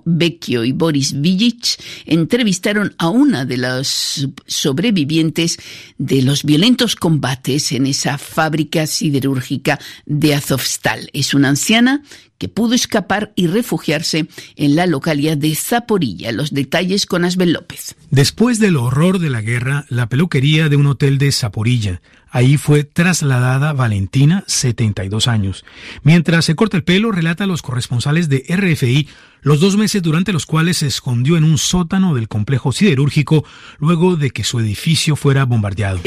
Vecchio 0.06 0.64
y 0.64 0.72
Boris 0.72 1.22
Vijic 1.22 1.80
entrevistaron 2.08 2.96
a 2.98 3.10
una 3.10 3.46
de 3.46 3.58
las 3.58 4.28
sobrevivientes 4.48 5.60
de 6.00 6.24
los 6.24 6.44
violentos 6.44 6.96
combates 6.96 7.72
en 7.72 7.86
esa 7.86 8.18
fábrica 8.18 8.88
siderúrgica 8.88 9.80
de 10.08 10.34
Azovstal. 10.34 11.12
Es 11.14 11.36
una 11.36 11.50
anciana 11.50 12.02
que 12.40 12.50
pudo 12.50 12.74
escapar 12.74 13.32
y 13.36 13.46
refugiarse 13.46 14.28
en 14.56 14.76
la 14.76 14.88
localidad 14.88 15.38
de 15.38 15.54
Zaporilla. 15.54 16.32
Los 16.32 16.52
detalles 16.52 17.06
con 17.06 17.24
Asbel 17.24 17.54
López. 17.54 17.96
Después 18.10 18.58
del 18.58 18.76
horror 18.76 19.20
de 19.20 19.30
la 19.30 19.42
guerra, 19.42 19.86
la 19.90 20.10
peluquería 20.10 20.68
de 20.68 20.78
un 20.78 20.88
hotel 20.88 21.20
de 21.20 21.32
Zaporilla 21.32 22.02
Ahí 22.32 22.58
fue 22.58 22.86
trasladada 22.86 23.74
Valentina, 23.74 24.46
72 24.48 25.28
años. 25.28 25.66
Mientras 26.04 26.46
se 26.46 26.56
corta 26.56 26.78
el 26.78 26.84
pelo, 26.84 27.12
relata 27.12 27.44
a 27.44 27.48
los 27.48 27.62
corresponsales 27.62 28.30
de 28.30 28.46
RFI 28.48 29.08
los 29.44 29.60
dos 29.60 29.76
meses 29.76 30.04
durante 30.04 30.34
los 30.34 30.46
cuales 30.46 30.78
se 30.78 30.88
escondió 30.88 31.36
en 31.36 31.44
un 31.44 31.58
sótano 31.58 32.14
del 32.14 32.28
complejo 32.28 32.72
siderúrgico 32.72 33.44
luego 33.80 34.16
de 34.16 34.30
que 34.30 34.44
su 34.44 34.60
edificio 34.60 35.16
fuera 35.16 35.46
bombardeado. 35.46 36.00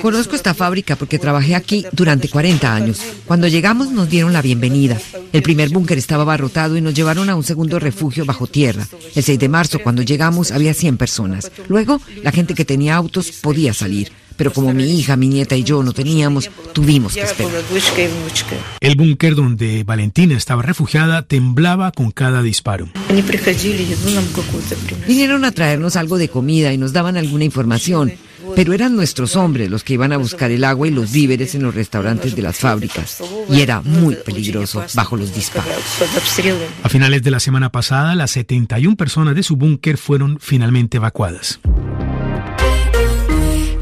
Conozco 0.00 0.36
esta 0.36 0.54
fábrica 0.54 0.94
porque 0.96 1.18
trabajé 1.18 1.56
aquí 1.56 1.84
durante 1.92 2.28
40 2.28 2.72
años. 2.72 3.02
Cuando 3.24 3.48
llegamos 3.48 3.90
nos 3.90 4.08
dieron 4.08 4.32
la 4.32 4.42
bienvenida. 4.42 4.96
El 5.32 5.42
primer 5.42 5.70
búnker 5.70 5.98
estaba 5.98 6.22
abarrotado 6.22 6.76
y 6.76 6.80
nos 6.80 6.94
llevaron 6.94 7.28
a 7.30 7.34
un 7.34 7.42
segundo 7.42 7.80
refugio 7.80 8.24
bajo 8.24 8.46
tierra. 8.46 8.86
El 9.14 9.24
6 9.24 9.38
de 9.38 9.48
marzo, 9.48 9.80
cuando 9.80 10.02
llegamos, 10.02 10.52
había 10.52 10.72
100 10.72 10.96
personas. 10.98 11.50
Luego, 11.68 12.00
la 12.22 12.30
gente 12.30 12.54
que 12.54 12.64
tenía 12.64 12.94
autos 12.94 13.32
podía 13.32 13.65
salir 13.74 14.10
pero 14.36 14.52
como 14.52 14.72
mi 14.72 14.98
hija, 14.98 15.16
mi 15.16 15.28
nieta 15.28 15.56
y 15.56 15.64
yo 15.64 15.82
no 15.82 15.92
teníamos, 15.92 16.50
tuvimos 16.72 17.14
que 17.14 17.22
esperar. 17.22 17.62
El 18.80 18.96
búnker 18.96 19.34
donde 19.34 19.84
Valentina 19.84 20.36
estaba 20.36 20.62
refugiada 20.62 21.22
temblaba 21.22 21.92
con 21.92 22.10
cada 22.10 22.42
disparo. 22.42 22.88
Vinieron 25.06 25.44
a 25.44 25.52
traernos 25.52 25.96
algo 25.96 26.18
de 26.18 26.28
comida 26.28 26.72
y 26.72 26.78
nos 26.78 26.92
daban 26.92 27.16
alguna 27.16 27.44
información, 27.44 28.12
pero 28.54 28.74
eran 28.74 28.94
nuestros 28.94 29.36
hombres 29.36 29.70
los 29.70 29.82
que 29.82 29.94
iban 29.94 30.12
a 30.12 30.18
buscar 30.18 30.50
el 30.50 30.64
agua 30.64 30.86
y 30.86 30.90
los 30.90 31.12
víveres 31.12 31.54
en 31.54 31.62
los 31.62 31.74
restaurantes 31.74 32.36
de 32.36 32.42
las 32.42 32.58
fábricas. 32.58 33.22
Y 33.50 33.60
era 33.60 33.80
muy 33.80 34.16
peligroso 34.16 34.84
bajo 34.94 35.16
los 35.16 35.34
disparos. 35.34 35.82
A 36.82 36.88
finales 36.88 37.22
de 37.22 37.30
la 37.30 37.40
semana 37.40 37.72
pasada, 37.72 38.14
las 38.14 38.32
71 38.32 38.96
personas 38.96 39.34
de 39.34 39.42
su 39.42 39.56
búnker 39.56 39.96
fueron 39.96 40.38
finalmente 40.40 40.98
evacuadas. 40.98 41.58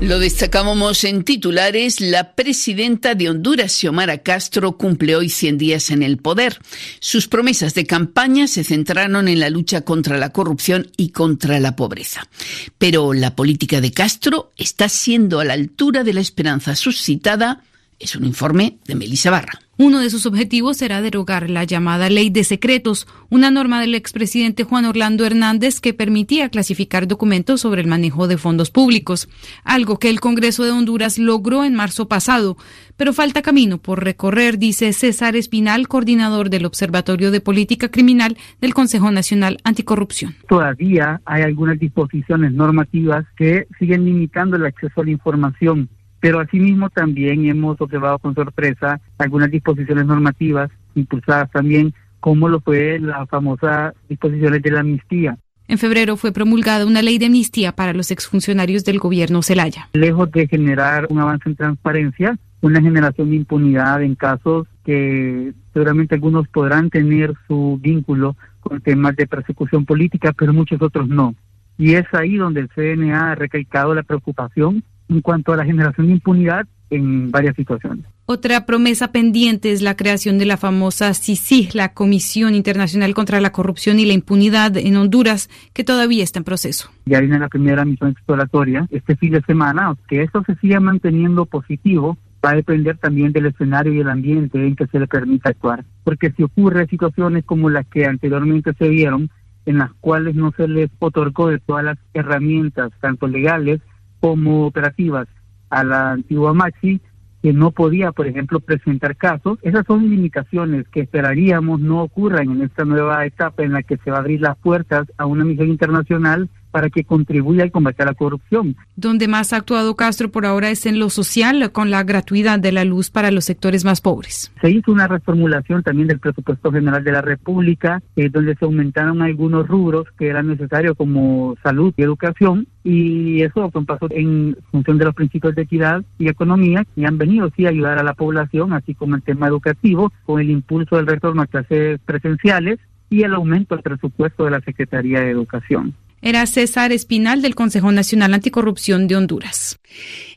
Lo 0.05 0.19
destacábamos 0.19 1.03
en 1.05 1.25
titulares. 1.25 2.03
La 2.03 2.35
presidenta 2.35 3.15
de 3.15 3.31
Honduras, 3.31 3.73
Xiomara 3.73 4.19
Castro, 4.19 4.77
cumple 4.77 5.17
hoy 5.17 5.31
100 5.31 5.57
días 5.57 5.91
en 5.91 6.03
el 6.03 6.19
poder. 6.19 6.61
Sus 7.01 7.27
promesas 7.27 7.73
de 7.73 7.87
campaña 7.87 8.47
se 8.47 8.65
centraron 8.65 9.29
en 9.29 9.41
la 9.41 9.49
lucha 9.49 9.81
contra 9.81 10.19
la 10.19 10.29
corrupción 10.29 10.91
y 10.99 11.09
contra 11.09 11.59
la 11.59 11.75
pobreza. 11.75 12.29
Pero 12.77 13.15
la 13.15 13.35
política 13.35 13.81
de 13.81 13.93
Castro 13.93 14.53
está 14.59 14.91
siendo 14.91 15.41
a 15.41 15.45
la 15.47 15.55
altura 15.55 16.05
de 16.05 16.13
la 16.13 16.21
esperanza 16.21 16.77
suscitada. 16.77 17.65
Es 17.99 18.15
un 18.15 18.27
informe 18.27 18.77
de 18.85 18.97
Melissa 18.97 19.31
Barra. 19.31 19.64
Uno 19.77 19.99
de 19.99 20.09
sus 20.09 20.25
objetivos 20.25 20.77
será 20.77 21.03
derogar 21.03 21.51
la 21.51 21.65
llamada 21.65 22.09
Ley 22.09 22.31
de 22.31 22.45
Secretos, 22.45 23.09
una 23.29 23.51
norma 23.51 23.81
del 23.81 23.97
expresidente 23.97 24.63
Juan 24.63 24.85
Orlando 24.85 25.27
Hernández 25.27 25.81
que 25.81 25.93
permitía 25.93 26.49
clasificar 26.49 27.09
documentos 27.09 27.61
sobre 27.61 27.81
el 27.81 27.89
manejo 27.89 28.29
de 28.29 28.39
fondos 28.39 28.71
públicos, 28.71 29.29
algo 29.65 29.99
que 29.99 30.11
el 30.11 30.21
Congreso 30.21 30.63
de 30.63 30.71
Honduras 30.71 31.19
logró 31.19 31.65
en 31.65 31.75
marzo 31.75 32.07
pasado. 32.07 32.57
Pero 32.97 33.13
falta 33.13 33.43
camino 33.43 33.79
por 33.79 34.05
recorrer, 34.05 34.59
dice 34.59 34.93
César 34.93 35.35
Espinal, 35.35 35.89
coordinador 35.89 36.51
del 36.51 36.67
Observatorio 36.67 37.33
de 37.33 37.41
Política 37.41 37.89
Criminal 37.89 38.37
del 38.61 38.75
Consejo 38.75 39.11
Nacional 39.11 39.59
Anticorrupción. 39.65 40.37
Todavía 40.49 41.21
hay 41.25 41.43
algunas 41.43 41.81
disposiciones 41.81 42.53
normativas 42.53 43.27
que 43.37 43.67
siguen 43.81 44.05
limitando 44.05 44.57
el 44.57 44.67
acceso 44.67 45.01
a 45.01 45.05
la 45.05 45.11
información 45.11 45.89
pero 46.25 46.41
asimismo 46.41 46.89
también 46.89 47.45
hemos 47.45 47.79
observado 47.79 48.19
con 48.19 48.35
sorpresa 48.35 48.99
algunas 49.19 49.51
disposiciones 49.51 50.07
normativas 50.07 50.71
impulsadas 50.95 51.51
también, 51.51 51.93
como 52.19 52.49
lo 52.49 52.61
fue 52.61 52.99
la 52.99 53.27
famosa 53.27 53.93
disposiciones 54.09 54.63
de 54.63 54.71
la 54.71 54.81
amnistía. 54.81 55.37
En 55.69 55.77
febrero 55.77 56.17
fue 56.17 56.33
promulgada 56.33 56.87
una 56.87 57.03
ley 57.03 57.19
de 57.19 57.27
amnistía 57.27 57.73
para 57.73 57.93
los 57.93 58.11
exfuncionarios 58.11 58.87
del 58.87 59.01
gobierno 59.01 59.43
Zelaya. 59.43 59.91
Lejos 59.93 60.33
de 60.33 60.49
generar 60.49 61.09
un 61.11 61.19
avance 61.19 61.47
en 61.47 61.57
transparencia, 61.57 62.39
una 62.63 62.81
generación 62.81 63.29
de 63.29 63.37
impunidad 63.37 64.03
en 64.03 64.15
casos 64.15 64.67
que 64.83 65.53
seguramente 65.75 66.15
algunos 66.15 66.49
podrán 66.49 66.89
tener 66.89 67.35
su 67.47 67.79
vínculo 67.83 68.35
con 68.61 68.81
temas 68.81 69.15
de 69.17 69.27
persecución 69.27 69.85
política, 69.85 70.33
pero 70.33 70.55
muchos 70.55 70.81
otros 70.81 71.07
no. 71.07 71.35
Y 71.77 71.97
es 71.97 72.07
ahí 72.13 72.37
donde 72.37 72.61
el 72.61 72.71
CNA 72.71 73.33
ha 73.33 73.35
recalcado 73.35 73.95
la 73.95 74.05
preocupación 74.05 74.83
en 75.09 75.21
cuanto 75.21 75.53
a 75.53 75.57
la 75.57 75.65
generación 75.65 76.07
de 76.07 76.15
impunidad 76.15 76.67
en 76.91 77.31
varias 77.31 77.57
situaciones. 77.57 78.05
Otra 78.27 78.65
promesa 78.65 79.13
pendiente 79.13 79.73
es 79.73 79.83
la 79.83 79.97
creación 79.97 80.39
de 80.39 80.47
la 80.47 80.57
famosa 80.57 81.13
CICI, 81.13 81.71
la 81.75 81.93
Comisión 81.93 82.55
Internacional 82.55 83.13
contra 83.15 83.41
la 83.41 83.53
Corrupción 83.53 83.99
y 83.99 84.07
la 84.07 84.15
Impunidad 84.15 84.77
en 84.77 84.97
Honduras, 84.97 85.51
que 85.75 85.85
todavía 85.85 86.25
está 86.25 86.39
en 86.39 86.45
proceso. 86.45 86.91
Ya 87.05 87.21
viene 87.21 87.39
la 87.39 87.49
primera 87.49 87.85
misión 87.85 88.11
exploratoria 88.11 88.87
este 88.91 89.17
fin 89.17 89.33
de 89.33 89.43
semana, 89.43 89.95
que 90.09 90.23
esto 90.23 90.43
se 90.47 90.55
siga 90.57 90.81
manteniendo 90.81 91.45
positivo 91.45 92.17
va 92.45 92.51
a 92.51 92.57
depender 92.57 92.99
también 92.99 93.33
del 93.33 93.47
escenario 93.47 93.93
y 93.93 94.01
el 94.01 94.11
ambiente 94.11 94.59
en 94.59 94.77
que 94.77 94.87
se 94.87 94.99
le 94.99 95.07
permita 95.07 95.51
actuar. 95.51 95.85
Porque 96.03 96.31
si 96.33 96.43
ocurre 96.43 96.87
situaciones 96.87 97.45
como 97.45 97.71
las 97.71 97.87
que 97.87 98.05
anteriormente 98.05 98.73
se 98.79 98.89
vieron, 98.89 99.31
en 99.67 99.79
las 99.79 99.93
cuales 100.01 100.35
no 100.35 100.53
se 100.55 100.69
les 100.69 100.91
otorgó 100.99 101.49
de 101.49 101.59
todas 101.59 101.85
las 101.85 101.99
herramientas, 102.13 102.93
tanto 103.01 103.27
legales 103.27 103.81
como 104.25 104.65
operativas 104.65 105.29
a 105.69 105.85
la 105.85 106.13
antigua 106.13 106.55
Maxi, 106.55 106.99
que 107.43 107.53
no 107.53 107.73
podía, 107.73 108.11
por 108.11 108.27
ejemplo, 108.27 108.59
presentar 108.59 109.17
casos. 109.17 109.59
Esas 109.61 109.85
son 109.87 110.09
limitaciones 110.09 110.89
que 110.89 111.01
esperaríamos 111.01 111.79
no 111.79 112.03
ocurran 112.03 112.51
en 112.51 112.63
esta 112.63 112.87
nueva 112.87 113.27
etapa 113.27 113.65
en 113.65 113.75
la 113.75 113.83
que 113.83 113.99
se 113.99 114.11
va 114.11 114.17
a 114.17 114.21
abrir 114.21 114.41
las 114.41 114.57
puertas 114.57 115.07
a 115.19 115.27
una 115.27 115.45
misión 115.45 115.69
internacional 115.69 116.49
para 116.75 116.91
que 116.91 117.05
contribuya 117.05 117.71
a 117.73 118.05
la 118.05 118.15
corrupción. 118.15 118.75
Donde 118.97 119.29
más 119.29 119.53
ha 119.53 119.59
actuado 119.59 119.95
Castro 119.95 120.33
por 120.33 120.45
ahora 120.45 120.71
es 120.71 120.87
en 120.87 120.99
lo 120.99 121.09
social, 121.09 121.71
con 121.71 121.89
la 121.89 122.03
gratuidad 122.03 122.59
de 122.59 122.73
la 122.73 122.85
luz 122.85 123.11
para 123.11 123.31
los 123.31 123.45
sectores 123.45 123.85
más 123.85 124.01
pobres. 124.01 124.51
Se 124.61 124.73
hizo 124.73 124.91
una 124.91 125.07
reformulación 125.07 125.85
también 125.85 126.09
del 126.09 126.19
presupuesto 126.19 126.73
general 126.73 127.05
de 127.05 127.13
la 127.13 127.23
República, 127.23 128.03
eh, 128.17 128.29
donde 128.29 128.57
se 128.57 128.65
aumentaron 128.65 129.23
algunos 129.23 129.69
rubros 129.69 130.09
que 130.19 130.27
eran 130.27 130.49
necesarios 130.49 130.97
como 130.97 131.55
salud 131.63 131.95
y 131.97 132.03
educación, 132.03 132.67
y 132.83 133.43
eso 133.43 133.71
fue 133.71 133.79
un 133.79 133.87
paso 133.87 134.09
en 134.11 134.57
función 134.73 134.99
de 134.99 135.05
los 135.05 135.15
principios 135.15 135.55
de 135.55 135.63
equidad 135.63 136.03
y 136.19 136.29
economía 136.29 136.85
y 136.97 137.05
han 137.05 137.19
venido 137.19 137.53
sí 137.55 137.67
a 137.67 137.69
ayudar 137.69 138.01
a 138.01 138.03
la 138.03 138.15
población, 138.15 138.73
así 138.73 138.97
como 138.97 139.15
el 139.15 139.23
tema 139.23 139.47
educativo, 139.47 140.13
con 140.25 140.41
el 140.41 140.51
impulso 140.51 140.97
del 140.97 141.07
retorno 141.07 141.43
a 141.43 141.47
clases 141.47 142.01
presenciales 142.05 142.81
y 143.11 143.23
el 143.23 143.33
aumento 143.33 143.77
del 143.77 143.85
presupuesto 143.85 144.45
de 144.45 144.51
la 144.51 144.61
Secretaría 144.61 145.21
de 145.21 145.31
Educación 145.31 145.95
era 146.25 146.47
César 146.47 146.91
Espinal 146.91 147.43
del 147.43 147.55
Consejo 147.55 147.93
Nacional 147.93 148.33
Anticorrupción 148.33 149.07
de 149.07 149.17
Honduras. 149.17 149.79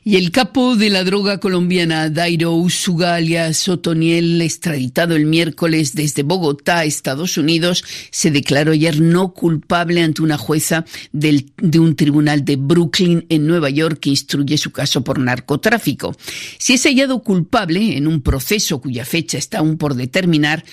Y 0.04 0.16
el 0.16 0.30
capo 0.30 0.76
de 0.76 0.90
la 0.90 1.02
droga 1.02 1.40
colombiana 1.40 2.10
Dairo 2.10 2.52
Usuga 2.52 3.14
alias 3.14 3.66
Otoniel, 3.70 4.40
extraditado 4.42 5.16
el 5.16 5.24
miércoles 5.24 5.94
desde 5.94 6.22
Bogotá, 6.22 6.84
Estados 6.84 7.38
Unidos, 7.38 7.84
se 8.10 8.30
declaró 8.30 8.72
ayer 8.72 9.00
no 9.00 9.32
culpable 9.32 10.02
ante 10.02 10.20
una 10.20 10.36
jueza 10.36 10.84
del, 11.12 11.52
de 11.56 11.78
un 11.78 11.96
tribunal 11.96 12.44
de 12.44 12.56
Brooklyn 12.56 13.24
en 13.30 13.46
Nueva 13.46 13.70
York 13.70 13.98
que 14.00 14.10
instruye 14.10 14.58
su 14.58 14.70
caso 14.70 15.02
por 15.02 15.18
narcotráfico. 15.18 16.14
Si 16.58 16.74
es 16.74 16.82
hallado 16.84 17.22
culpable 17.22 17.96
en 17.96 18.06
un 18.06 18.20
proceso 18.20 18.82
cuya 18.82 19.06
fecha 19.06 19.38
está 19.38 19.58
aún 19.58 19.78
por 19.78 19.94
determinar, 19.94 20.64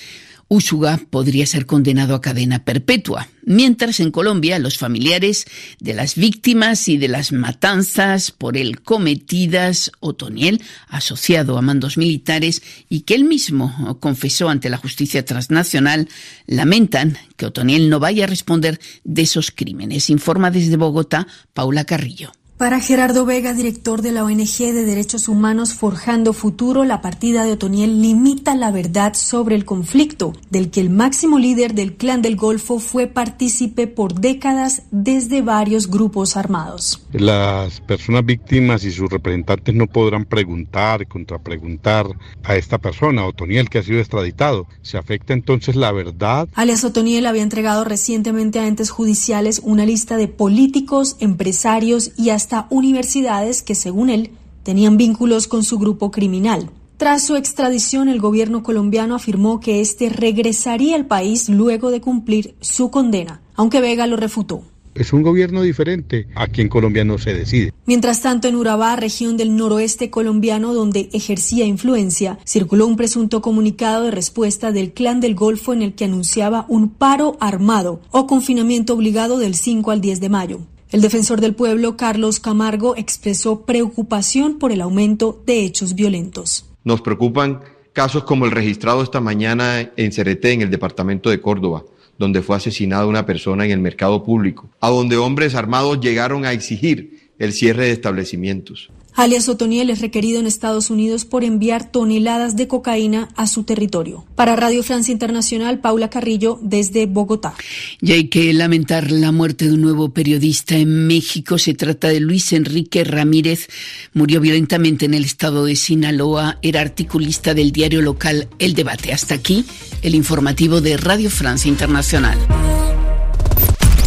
Usuga 0.47 0.99
podría 1.09 1.47
ser 1.47 1.65
condenado 1.65 2.13
a 2.13 2.21
cadena 2.21 2.63
perpetua, 2.63 3.29
mientras 3.43 3.99
en 3.99 4.11
Colombia 4.11 4.59
los 4.59 4.77
familiares 4.77 5.47
de 5.79 5.95
las 5.95 6.15
víctimas 6.15 6.87
y 6.87 6.97
de 6.97 7.07
las 7.07 7.31
matanzas 7.31 8.29
por 8.29 8.55
él 8.55 8.81
cometidas, 8.81 9.91
Otoniel, 10.01 10.61
asociado 10.87 11.57
a 11.57 11.63
mandos 11.63 11.97
militares 11.97 12.61
y 12.89 13.01
que 13.01 13.15
él 13.15 13.23
mismo 13.23 13.97
confesó 13.99 14.49
ante 14.49 14.69
la 14.69 14.77
justicia 14.77 15.25
transnacional, 15.25 16.07
lamentan 16.45 17.17
que 17.37 17.47
Otoniel 17.47 17.89
no 17.89 17.99
vaya 17.99 18.25
a 18.25 18.27
responder 18.27 18.79
de 19.03 19.23
esos 19.23 19.49
crímenes. 19.49 20.11
Informa 20.11 20.51
desde 20.51 20.77
Bogotá 20.77 21.25
Paula 21.53 21.85
Carrillo. 21.85 22.31
Para 22.57 22.79
Gerardo 22.79 23.25
Vega, 23.25 23.53
director 23.53 24.01
de 24.01 24.13
la 24.13 24.23
ONG 24.23 24.59
de 24.59 24.85
Derechos 24.85 25.27
Humanos 25.27 25.73
Forjando 25.73 26.31
Futuro, 26.31 26.85
la 26.85 27.01
partida 27.01 27.43
de 27.43 27.51
Otoniel 27.51 28.01
limita 28.01 28.55
la 28.55 28.71
verdad 28.71 29.13
sobre 29.13 29.55
el 29.55 29.65
conflicto, 29.65 30.31
del 30.51 30.71
que 30.71 30.79
el 30.79 30.89
máximo 30.89 31.37
líder 31.37 31.73
del 31.73 31.95
Clan 31.97 32.21
del 32.21 32.37
Golfo 32.37 32.79
fue 32.79 33.07
partícipe 33.07 33.87
por 33.87 34.21
décadas 34.21 34.83
desde 34.91 35.41
varios 35.41 35.89
grupos 35.89 36.37
armados. 36.37 37.05
Las 37.11 37.81
personas 37.81 38.25
víctimas 38.25 38.85
y 38.85 38.91
sus 38.91 39.09
representantes 39.09 39.75
no 39.75 39.87
podrán 39.87 40.23
preguntar, 40.23 41.09
contrapreguntar 41.09 42.07
a 42.41 42.55
esta 42.55 42.77
persona, 42.77 43.25
Otoniel, 43.25 43.69
que 43.69 43.79
ha 43.79 43.83
sido 43.83 43.99
extraditado. 43.99 44.65
¿Se 44.81 44.97
afecta 44.97 45.33
entonces 45.33 45.75
la 45.75 45.91
verdad? 45.91 46.47
Alias 46.53 46.85
Otoniel 46.85 47.25
había 47.25 47.43
entregado 47.43 47.83
recientemente 47.83 48.59
a 48.59 48.67
entes 48.67 48.91
judiciales 48.91 49.59
una 49.61 49.85
lista 49.85 50.15
de 50.15 50.29
políticos, 50.29 51.17
empresarios 51.19 52.13
y 52.15 52.29
hasta 52.29 52.44
universidades 52.69 53.61
que, 53.61 53.75
según 53.75 54.09
él, 54.09 54.31
tenían 54.63 54.97
vínculos 54.97 55.47
con 55.47 55.63
su 55.63 55.77
grupo 55.77 56.11
criminal. 56.11 56.69
Tras 56.97 57.25
su 57.25 57.35
extradición, 57.35 58.07
el 58.07 58.19
gobierno 58.19 58.63
colombiano 58.63 59.15
afirmó 59.15 59.59
que 59.59 59.81
éste 59.81 60.09
regresaría 60.09 60.95
al 60.95 61.05
país 61.05 61.49
luego 61.49 61.91
de 61.91 61.99
cumplir 61.99 62.55
su 62.61 62.89
condena, 62.89 63.41
aunque 63.55 63.81
Vega 63.81 64.07
lo 64.07 64.15
refutó. 64.15 64.63
Es 64.95 65.11
un 65.11 65.23
gobierno 65.23 65.61
diferente. 65.61 66.27
Aquí 66.35 66.61
en 66.61 66.69
Colombia 66.69 67.03
no 67.03 67.17
se 67.17 67.33
decide. 67.33 67.73
Mientras 67.85 68.21
tanto, 68.21 68.47
en 68.47 68.55
Urabá, 68.55 68.95
región 68.95 69.35
del 69.35 69.57
noroeste 69.57 70.09
colombiano 70.09 70.73
donde 70.73 71.09
ejercía 71.11 71.65
influencia, 71.65 72.39
circuló 72.45 72.87
un 72.87 72.95
presunto 72.95 73.41
comunicado 73.41 74.05
de 74.05 74.11
respuesta 74.11 74.71
del 74.71 74.93
Clan 74.93 75.19
del 75.19 75.35
Golfo 75.35 75.73
en 75.73 75.81
el 75.81 75.95
que 75.95 76.05
anunciaba 76.05 76.65
un 76.69 76.89
paro 76.89 77.35
armado 77.41 77.99
o 78.11 78.25
confinamiento 78.25 78.93
obligado 78.93 79.37
del 79.37 79.55
5 79.55 79.91
al 79.91 79.99
10 79.99 80.21
de 80.21 80.29
mayo. 80.29 80.59
El 80.95 81.01
defensor 81.01 81.41
del 81.41 81.53
pueblo, 81.53 81.97
Carlos 81.97 82.39
Camargo, 82.39 82.95
expresó 82.95 83.65
preocupación 83.65 84.59
por 84.59 84.71
el 84.71 84.79
aumento 84.79 85.43
de 85.45 85.65
hechos 85.65 85.93
violentos. 85.93 86.69
Nos 86.85 87.01
preocupan 87.01 87.59
casos 87.91 88.23
como 88.23 88.45
el 88.45 88.51
registrado 88.51 89.03
esta 89.03 89.19
mañana 89.19 89.91
en 89.97 90.13
Cereté, 90.13 90.53
en 90.53 90.61
el 90.61 90.71
departamento 90.71 91.29
de 91.29 91.41
Córdoba, 91.41 91.83
donde 92.17 92.41
fue 92.41 92.55
asesinada 92.55 93.07
una 93.07 93.25
persona 93.25 93.65
en 93.65 93.71
el 93.71 93.79
mercado 93.79 94.23
público, 94.23 94.69
a 94.79 94.89
donde 94.89 95.17
hombres 95.17 95.53
armados 95.55 95.99
llegaron 95.99 96.45
a 96.45 96.53
exigir 96.53 97.29
el 97.39 97.51
cierre 97.51 97.87
de 97.87 97.91
establecimientos. 97.91 98.89
Alias 99.15 99.47
Otoniel 99.47 99.89
es 99.89 100.01
requerido 100.01 100.41
en 100.41 100.45
Estados 100.45 100.89
Unidos 100.89 101.23
por 101.23 101.45
enviar 101.45 101.89
toneladas 101.89 102.57
de 102.57 102.67
cocaína 102.67 103.29
a 103.35 103.47
su 103.47 103.63
territorio. 103.63 104.25
Para 104.35 104.57
Radio 104.57 104.83
Francia 104.83 105.13
Internacional, 105.13 105.79
Paula 105.79 106.09
Carrillo, 106.09 106.59
desde 106.61 107.05
Bogotá. 107.05 107.55
Y 108.01 108.11
hay 108.11 108.27
que 108.27 108.53
lamentar 108.53 109.11
la 109.11 109.31
muerte 109.31 109.67
de 109.67 109.73
un 109.73 109.81
nuevo 109.81 110.09
periodista 110.09 110.75
en 110.75 111.07
México. 111.07 111.57
Se 111.57 111.73
trata 111.73 112.09
de 112.09 112.19
Luis 112.19 112.51
Enrique 112.51 113.05
Ramírez. 113.05 113.69
Murió 114.13 114.41
violentamente 114.41 115.05
en 115.05 115.13
el 115.13 115.23
estado 115.23 115.63
de 115.63 115.77
Sinaloa. 115.77 116.57
Era 116.61 116.81
articulista 116.81 117.53
del 117.53 117.71
diario 117.71 118.01
local 118.01 118.49
El 118.59 118.73
Debate. 118.73 119.13
Hasta 119.13 119.35
aquí 119.35 119.63
el 120.01 120.13
informativo 120.13 120.81
de 120.81 120.97
Radio 120.97 121.29
Francia 121.29 121.69
Internacional. 121.69 122.37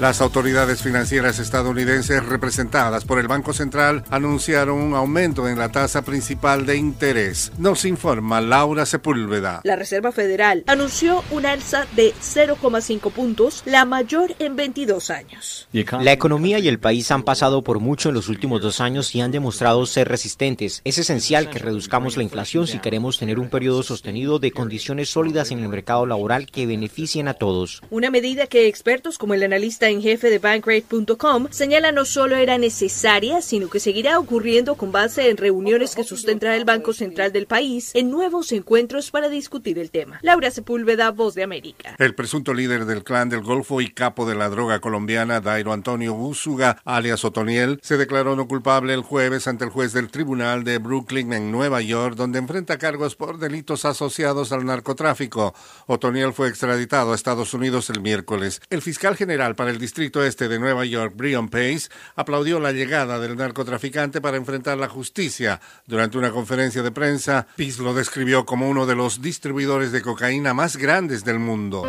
Las 0.00 0.22
autoridades 0.22 0.82
financieras 0.82 1.38
estadounidenses 1.40 2.24
representadas 2.24 3.04
por 3.04 3.18
el 3.18 3.28
Banco 3.28 3.52
Central 3.52 4.02
anunciaron 4.08 4.78
un 4.78 4.94
aumento 4.94 5.46
en 5.46 5.58
la 5.58 5.68
tasa 5.68 6.00
principal 6.00 6.64
de 6.64 6.78
interés. 6.78 7.52
Nos 7.58 7.84
informa 7.84 8.40
Laura 8.40 8.86
Sepúlveda. 8.86 9.60
La 9.62 9.76
Reserva 9.76 10.10
Federal 10.10 10.64
anunció 10.68 11.22
un 11.30 11.44
alza 11.44 11.86
de 11.96 12.14
0,5 12.14 13.12
puntos, 13.12 13.62
la 13.66 13.84
mayor 13.84 14.34
en 14.38 14.56
22 14.56 15.10
años. 15.10 15.68
La 16.00 16.12
economía 16.12 16.58
y 16.60 16.68
el 16.68 16.78
país 16.78 17.10
han 17.10 17.22
pasado 17.22 17.60
por 17.60 17.78
mucho 17.78 18.08
en 18.08 18.14
los 18.14 18.30
últimos 18.30 18.62
dos 18.62 18.80
años 18.80 19.14
y 19.14 19.20
han 19.20 19.32
demostrado 19.32 19.84
ser 19.84 20.08
resistentes. 20.08 20.80
Es 20.82 20.96
esencial 20.96 21.50
que 21.50 21.58
reduzcamos 21.58 22.16
la 22.16 22.22
inflación 22.22 22.66
si 22.66 22.78
queremos 22.78 23.18
tener 23.18 23.38
un 23.38 23.50
periodo 23.50 23.82
sostenido 23.82 24.38
de 24.38 24.50
condiciones 24.50 25.10
sólidas 25.10 25.50
en 25.50 25.58
el 25.58 25.68
mercado 25.68 26.06
laboral 26.06 26.46
que 26.46 26.66
beneficien 26.66 27.28
a 27.28 27.34
todos. 27.34 27.82
Una 27.90 28.10
medida 28.10 28.46
que 28.46 28.66
expertos 28.66 29.18
como 29.18 29.34
el 29.34 29.42
analista 29.42 29.89
en 29.90 30.02
jefe 30.02 30.30
de 30.30 30.38
Bankrate.com 30.38 31.48
señala 31.50 31.92
no 31.92 32.04
solo 32.04 32.36
era 32.36 32.58
necesaria, 32.58 33.42
sino 33.42 33.68
que 33.68 33.80
seguirá 33.80 34.18
ocurriendo 34.18 34.76
con 34.76 34.92
base 34.92 35.28
en 35.28 35.36
reuniones 35.36 35.94
que 35.94 36.04
sustentará 36.04 36.56
el 36.56 36.64
Banco 36.64 36.92
Central 36.92 37.32
del 37.32 37.46
país 37.46 37.90
en 37.94 38.10
nuevos 38.10 38.52
encuentros 38.52 39.10
para 39.10 39.28
discutir 39.28 39.78
el 39.78 39.90
tema. 39.90 40.20
Laura 40.22 40.50
Sepúlveda, 40.50 41.10
Voz 41.10 41.34
de 41.34 41.42
América. 41.42 41.96
El 41.98 42.14
presunto 42.14 42.54
líder 42.54 42.84
del 42.84 43.02
clan 43.02 43.28
del 43.28 43.42
Golfo 43.42 43.80
y 43.80 43.90
capo 43.90 44.26
de 44.26 44.36
la 44.36 44.48
droga 44.48 44.80
colombiana, 44.80 45.40
Dairo 45.40 45.72
Antonio 45.72 46.14
Úsuga, 46.14 46.80
alias 46.84 47.24
Otoniel, 47.24 47.80
se 47.82 47.96
declaró 47.96 48.36
no 48.36 48.46
culpable 48.46 48.94
el 48.94 49.02
jueves 49.02 49.48
ante 49.48 49.64
el 49.64 49.70
juez 49.70 49.92
del 49.92 50.10
Tribunal 50.10 50.64
de 50.64 50.78
Brooklyn 50.78 51.32
en 51.32 51.50
Nueva 51.50 51.80
York, 51.82 52.14
donde 52.14 52.38
enfrenta 52.38 52.78
cargos 52.78 53.16
por 53.16 53.38
delitos 53.38 53.84
asociados 53.84 54.52
al 54.52 54.64
narcotráfico. 54.64 55.54
Otoniel 55.86 56.32
fue 56.32 56.48
extraditado 56.48 57.12
a 57.12 57.14
Estados 57.16 57.54
Unidos 57.54 57.90
el 57.90 58.00
miércoles. 58.00 58.62
El 58.70 58.82
fiscal 58.82 59.16
general 59.16 59.56
para 59.56 59.70
el 59.70 59.79
distrito 59.80 60.22
este 60.24 60.48
de 60.48 60.58
Nueva 60.58 60.84
York, 60.84 61.14
Brian 61.16 61.48
Pace, 61.48 61.88
aplaudió 62.14 62.60
la 62.60 62.72
llegada 62.72 63.18
del 63.18 63.36
narcotraficante 63.36 64.20
para 64.20 64.36
enfrentar 64.36 64.78
la 64.78 64.88
justicia. 64.88 65.60
Durante 65.86 66.18
una 66.18 66.30
conferencia 66.30 66.82
de 66.82 66.92
prensa, 66.92 67.46
Pace 67.56 67.82
lo 67.82 67.94
describió 67.94 68.44
como 68.44 68.68
uno 68.68 68.86
de 68.86 68.94
los 68.94 69.20
distribuidores 69.20 69.90
de 69.90 70.02
cocaína 70.02 70.54
más 70.54 70.76
grandes 70.76 71.24
del 71.24 71.38
mundo. 71.38 71.82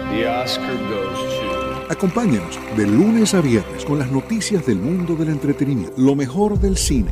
Acompáñanos 1.90 2.58
de 2.78 2.88
lunes 2.88 3.34
a 3.34 3.42
viernes 3.42 3.84
con 3.84 4.00
las 4.00 4.10
noticias 4.10 4.66
del 4.66 4.78
mundo 4.78 5.14
del 5.14 5.28
entretenimiento, 5.28 5.94
lo 5.98 6.16
mejor 6.16 6.58
del 6.58 6.78
cine. 6.78 7.12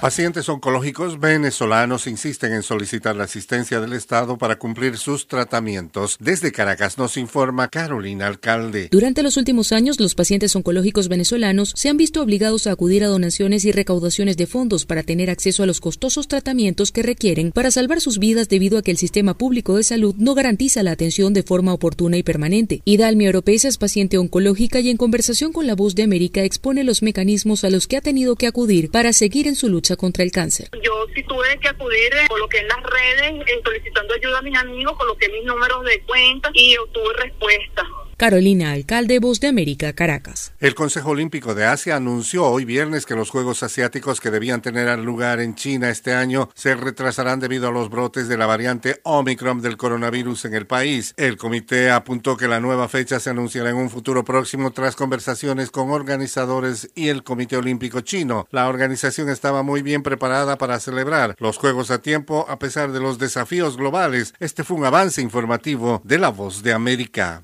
Pacientes 0.00 0.48
oncológicos 0.48 1.18
venezolanos 1.18 2.06
insisten 2.06 2.52
en 2.52 2.62
solicitar 2.62 3.16
la 3.16 3.24
asistencia 3.24 3.80
del 3.80 3.94
Estado 3.94 4.38
para 4.38 4.56
cumplir 4.56 4.96
sus 4.96 5.26
tratamientos. 5.26 6.16
Desde 6.20 6.52
Caracas 6.52 6.98
nos 6.98 7.16
informa 7.16 7.66
Carolina 7.66 8.28
Alcalde. 8.28 8.90
Durante 8.92 9.24
los 9.24 9.36
últimos 9.36 9.72
años, 9.72 9.98
los 9.98 10.14
pacientes 10.14 10.54
oncológicos 10.54 11.08
venezolanos 11.08 11.72
se 11.74 11.88
han 11.88 11.96
visto 11.96 12.22
obligados 12.22 12.68
a 12.68 12.72
acudir 12.72 13.02
a 13.02 13.08
donaciones 13.08 13.64
y 13.64 13.72
recaudaciones 13.72 14.36
de 14.36 14.46
fondos 14.46 14.86
para 14.86 15.02
tener 15.02 15.30
acceso 15.30 15.64
a 15.64 15.66
los 15.66 15.80
costosos 15.80 16.28
tratamientos 16.28 16.92
que 16.92 17.02
requieren 17.02 17.50
para 17.50 17.72
salvar 17.72 18.00
sus 18.00 18.20
vidas 18.20 18.48
debido 18.48 18.78
a 18.78 18.82
que 18.82 18.92
el 18.92 18.98
sistema 18.98 19.36
público 19.36 19.74
de 19.74 19.82
salud 19.82 20.14
no 20.16 20.36
garantiza 20.36 20.84
la 20.84 20.92
atención 20.92 21.34
de 21.34 21.42
forma 21.42 21.72
oportuna 21.72 22.18
y 22.18 22.22
permanente. 22.22 22.82
Idalmi 22.84 23.26
Oropesa 23.26 23.66
es 23.66 23.78
paciente 23.78 24.16
oncológica 24.16 24.78
y 24.78 24.90
en 24.90 24.96
conversación 24.96 25.52
con 25.52 25.66
La 25.66 25.74
Voz 25.74 25.96
de 25.96 26.04
América 26.04 26.44
expone 26.44 26.84
los 26.84 27.02
mecanismos 27.02 27.64
a 27.64 27.70
los 27.70 27.88
que 27.88 27.96
ha 27.96 28.00
tenido 28.00 28.36
que 28.36 28.46
acudir 28.46 28.92
para 28.92 29.12
seguir 29.12 29.48
en 29.48 29.56
su 29.56 29.68
lucha 29.68 29.87
contra 29.96 30.24
el 30.24 30.32
cáncer. 30.32 30.68
Yo 30.82 31.06
sí 31.14 31.22
tuve 31.24 31.58
que 31.60 31.68
acudir, 31.68 32.14
eh, 32.14 32.26
coloqué 32.28 32.58
en 32.58 32.68
las 32.68 32.82
redes 32.82 33.46
eh, 33.46 33.60
solicitando 33.64 34.14
ayuda 34.14 34.38
a 34.38 34.42
mis 34.42 34.56
amigos, 34.56 34.96
coloqué 34.96 35.28
mis 35.28 35.44
números 35.44 35.84
de 35.84 36.00
cuenta 36.02 36.50
y 36.54 36.76
obtuve 36.76 37.14
respuesta. 37.14 37.86
Carolina 38.18 38.72
Alcalde, 38.72 39.20
Voz 39.20 39.38
de 39.38 39.46
América, 39.46 39.92
Caracas. 39.92 40.50
El 40.58 40.74
Consejo 40.74 41.10
Olímpico 41.10 41.54
de 41.54 41.66
Asia 41.66 41.94
anunció 41.94 42.46
hoy 42.46 42.64
viernes 42.64 43.06
que 43.06 43.14
los 43.14 43.30
Juegos 43.30 43.62
Asiáticos 43.62 44.20
que 44.20 44.32
debían 44.32 44.60
tener 44.60 44.88
lugar 44.98 45.38
en 45.38 45.54
China 45.54 45.88
este 45.88 46.14
año 46.14 46.50
se 46.56 46.74
retrasarán 46.74 47.38
debido 47.38 47.68
a 47.68 47.70
los 47.70 47.90
brotes 47.90 48.26
de 48.26 48.36
la 48.36 48.46
variante 48.46 48.98
Omicron 49.04 49.60
del 49.60 49.76
coronavirus 49.76 50.46
en 50.46 50.54
el 50.54 50.66
país. 50.66 51.14
El 51.16 51.36
comité 51.36 51.92
apuntó 51.92 52.36
que 52.36 52.48
la 52.48 52.58
nueva 52.58 52.88
fecha 52.88 53.20
se 53.20 53.30
anunciará 53.30 53.70
en 53.70 53.76
un 53.76 53.88
futuro 53.88 54.24
próximo 54.24 54.72
tras 54.72 54.96
conversaciones 54.96 55.70
con 55.70 55.90
organizadores 55.90 56.90
y 56.96 57.10
el 57.10 57.22
Comité 57.22 57.56
Olímpico 57.56 58.00
Chino. 58.00 58.48
La 58.50 58.68
organización 58.68 59.28
estaba 59.28 59.62
muy 59.62 59.82
bien 59.82 60.02
preparada 60.02 60.58
para 60.58 60.80
celebrar 60.80 61.36
los 61.38 61.56
Juegos 61.56 61.92
a 61.92 62.02
tiempo 62.02 62.46
a 62.48 62.58
pesar 62.58 62.90
de 62.90 62.98
los 62.98 63.20
desafíos 63.20 63.76
globales. 63.76 64.34
Este 64.40 64.64
fue 64.64 64.76
un 64.76 64.86
avance 64.86 65.22
informativo 65.22 66.02
de 66.02 66.18
La 66.18 66.30
Voz 66.30 66.64
de 66.64 66.72
América. 66.72 67.40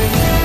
Thank 0.00 0.34
you. 0.34 0.39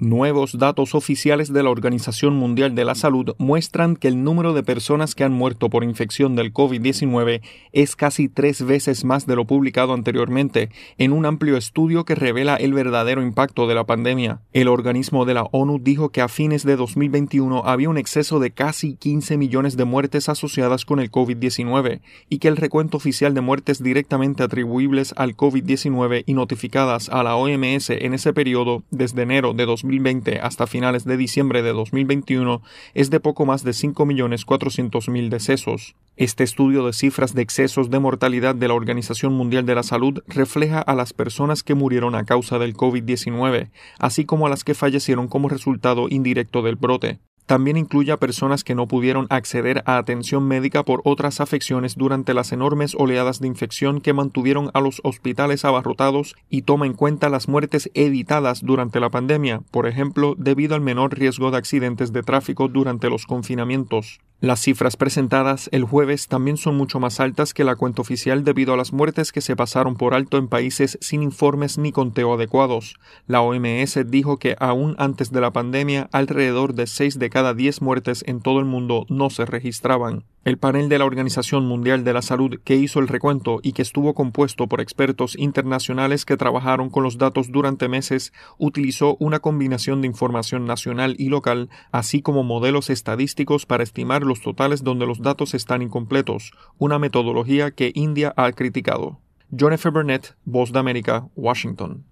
Nuevos 0.00 0.56
datos 0.56 0.94
oficiales 0.94 1.52
de 1.52 1.64
la 1.64 1.70
Organización 1.70 2.36
Mundial 2.36 2.76
de 2.76 2.84
la 2.84 2.94
Salud 2.94 3.34
muestran 3.36 3.96
que 3.96 4.06
el 4.06 4.22
número 4.22 4.54
de 4.54 4.62
personas 4.62 5.16
que 5.16 5.24
han 5.24 5.32
muerto 5.32 5.70
por 5.70 5.82
infección 5.82 6.36
del 6.36 6.54
COVID-19 6.54 7.40
es 7.72 7.96
casi 7.96 8.28
tres 8.28 8.64
veces 8.64 9.04
más 9.04 9.26
de 9.26 9.34
lo 9.34 9.44
publicado 9.44 9.94
anteriormente 9.94 10.70
en 10.98 11.12
un 11.12 11.26
amplio 11.26 11.56
estudio 11.56 12.04
que 12.04 12.14
revela 12.14 12.54
el 12.54 12.74
verdadero 12.74 13.22
impacto 13.22 13.66
de 13.66 13.74
la 13.74 13.86
pandemia. 13.86 14.40
El 14.52 14.68
organismo 14.68 15.24
de 15.24 15.34
la 15.34 15.48
ONU 15.50 15.80
dijo 15.80 16.10
que 16.10 16.20
a 16.20 16.28
fines 16.28 16.62
de 16.62 16.76
2021 16.76 17.64
había 17.64 17.90
un 17.90 17.98
exceso 17.98 18.38
de 18.38 18.52
casi 18.52 18.94
15 18.94 19.36
millones 19.36 19.76
de 19.76 19.84
muertes 19.84 20.28
asociadas 20.28 20.84
con 20.84 21.00
el 21.00 21.10
COVID-19 21.10 22.02
y 22.28 22.38
que 22.38 22.46
el 22.46 22.56
recuento 22.56 22.98
oficial 22.98 23.34
de 23.34 23.40
muertes 23.40 23.82
directamente 23.82 24.44
atribuibles 24.44 25.12
al 25.16 25.36
COVID-19 25.36 26.22
y 26.24 26.34
notificadas 26.34 27.08
a 27.08 27.24
la 27.24 27.34
OMS 27.34 27.90
en 27.90 28.14
ese 28.14 28.32
periodo 28.32 28.84
desde 28.92 29.22
enero 29.22 29.54
de 29.54 29.66
2020 29.66 29.87
2020 29.88 30.40
hasta 30.40 30.66
finales 30.66 31.04
de 31.04 31.16
diciembre 31.16 31.62
de 31.62 31.72
2021 31.72 32.60
es 32.92 33.08
de 33.08 33.20
poco 33.20 33.46
más 33.46 33.64
de 33.64 33.70
5.400.000 33.70 35.28
decesos. 35.30 35.96
Este 36.16 36.44
estudio 36.44 36.84
de 36.84 36.92
cifras 36.92 37.34
de 37.34 37.42
excesos 37.42 37.90
de 37.90 37.98
mortalidad 37.98 38.54
de 38.54 38.68
la 38.68 38.74
Organización 38.74 39.32
Mundial 39.32 39.64
de 39.64 39.74
la 39.74 39.82
Salud 39.82 40.22
refleja 40.26 40.80
a 40.80 40.94
las 40.94 41.14
personas 41.14 41.62
que 41.62 41.74
murieron 41.74 42.14
a 42.14 42.24
causa 42.24 42.58
del 42.58 42.74
COVID-19, 42.74 43.70
así 43.98 44.26
como 44.26 44.46
a 44.46 44.50
las 44.50 44.62
que 44.62 44.74
fallecieron 44.74 45.26
como 45.26 45.48
resultado 45.48 46.08
indirecto 46.10 46.60
del 46.60 46.76
brote. 46.76 47.18
También 47.48 47.78
incluye 47.78 48.12
a 48.12 48.18
personas 48.18 48.62
que 48.62 48.74
no 48.74 48.86
pudieron 48.86 49.26
acceder 49.30 49.82
a 49.86 49.96
atención 49.96 50.46
médica 50.46 50.82
por 50.82 51.00
otras 51.04 51.40
afecciones 51.40 51.96
durante 51.96 52.34
las 52.34 52.52
enormes 52.52 52.94
oleadas 52.94 53.40
de 53.40 53.46
infección 53.46 54.02
que 54.02 54.12
mantuvieron 54.12 54.70
a 54.74 54.82
los 54.82 55.00
hospitales 55.02 55.64
abarrotados 55.64 56.36
y 56.50 56.62
toma 56.62 56.84
en 56.84 56.92
cuenta 56.92 57.30
las 57.30 57.48
muertes 57.48 57.90
evitadas 57.94 58.60
durante 58.60 59.00
la 59.00 59.08
pandemia, 59.08 59.62
por 59.70 59.86
ejemplo, 59.86 60.34
debido 60.36 60.74
al 60.74 60.82
menor 60.82 61.18
riesgo 61.18 61.50
de 61.50 61.56
accidentes 61.56 62.12
de 62.12 62.22
tráfico 62.22 62.68
durante 62.68 63.08
los 63.08 63.24
confinamientos. 63.24 64.20
Las 64.40 64.60
cifras 64.60 64.96
presentadas 64.96 65.68
el 65.72 65.82
jueves 65.82 66.28
también 66.28 66.58
son 66.58 66.76
mucho 66.76 67.00
más 67.00 67.18
altas 67.18 67.52
que 67.52 67.64
la 67.64 67.74
cuenta 67.74 68.02
oficial 68.02 68.44
debido 68.44 68.72
a 68.72 68.76
las 68.76 68.92
muertes 68.92 69.32
que 69.32 69.40
se 69.40 69.56
pasaron 69.56 69.96
por 69.96 70.14
alto 70.14 70.38
en 70.38 70.46
países 70.46 70.96
sin 71.00 71.24
informes 71.24 71.76
ni 71.76 71.90
conteo 71.90 72.34
adecuados. 72.34 73.00
La 73.26 73.40
OMS 73.40 73.98
dijo 74.08 74.36
que 74.36 74.54
aún 74.60 74.94
antes 74.98 75.32
de 75.32 75.40
la 75.40 75.52
pandemia 75.52 76.08
alrededor 76.12 76.74
de 76.74 76.86
6 76.86 77.18
de 77.18 77.30
cada 77.30 77.52
10 77.52 77.82
muertes 77.82 78.22
en 78.28 78.40
todo 78.40 78.60
el 78.60 78.64
mundo 78.64 79.06
no 79.08 79.28
se 79.28 79.44
registraban. 79.44 80.24
El 80.44 80.56
panel 80.56 80.88
de 80.88 80.98
la 80.98 81.04
Organización 81.04 81.66
Mundial 81.66 82.04
de 82.04 82.14
la 82.14 82.22
Salud 82.22 82.58
que 82.64 82.76
hizo 82.76 83.00
el 83.00 83.08
recuento 83.08 83.58
y 83.62 83.72
que 83.72 83.82
estuvo 83.82 84.14
compuesto 84.14 84.66
por 84.66 84.80
expertos 84.80 85.36
internacionales 85.36 86.24
que 86.24 86.38
trabajaron 86.38 86.88
con 86.88 87.02
los 87.02 87.18
datos 87.18 87.50
durante 87.50 87.88
meses 87.88 88.32
utilizó 88.56 89.16
una 89.20 89.40
combinación 89.40 90.00
de 90.00 90.06
información 90.06 90.64
nacional 90.64 91.16
y 91.18 91.28
local, 91.28 91.68
así 91.90 92.22
como 92.22 92.44
modelos 92.44 92.88
estadísticos 92.88 93.66
para 93.66 93.82
estimar 93.82 94.27
los 94.28 94.40
totales 94.40 94.84
donde 94.84 95.06
los 95.06 95.20
datos 95.20 95.54
están 95.54 95.82
incompletos, 95.82 96.52
una 96.78 96.98
metodología 96.98 97.72
que 97.72 97.90
India 97.94 98.32
ha 98.36 98.52
criticado. 98.52 99.18
John 99.58 99.72
F. 99.72 99.88
Burnett, 99.90 100.36
Voz 100.44 100.72
de 100.72 100.78
América, 100.78 101.26
Washington. 101.34 102.04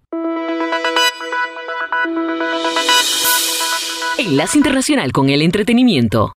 Enlace 4.18 4.56
Internacional 4.56 5.12
con 5.12 5.28
el 5.28 5.42
Entretenimiento. 5.42 6.32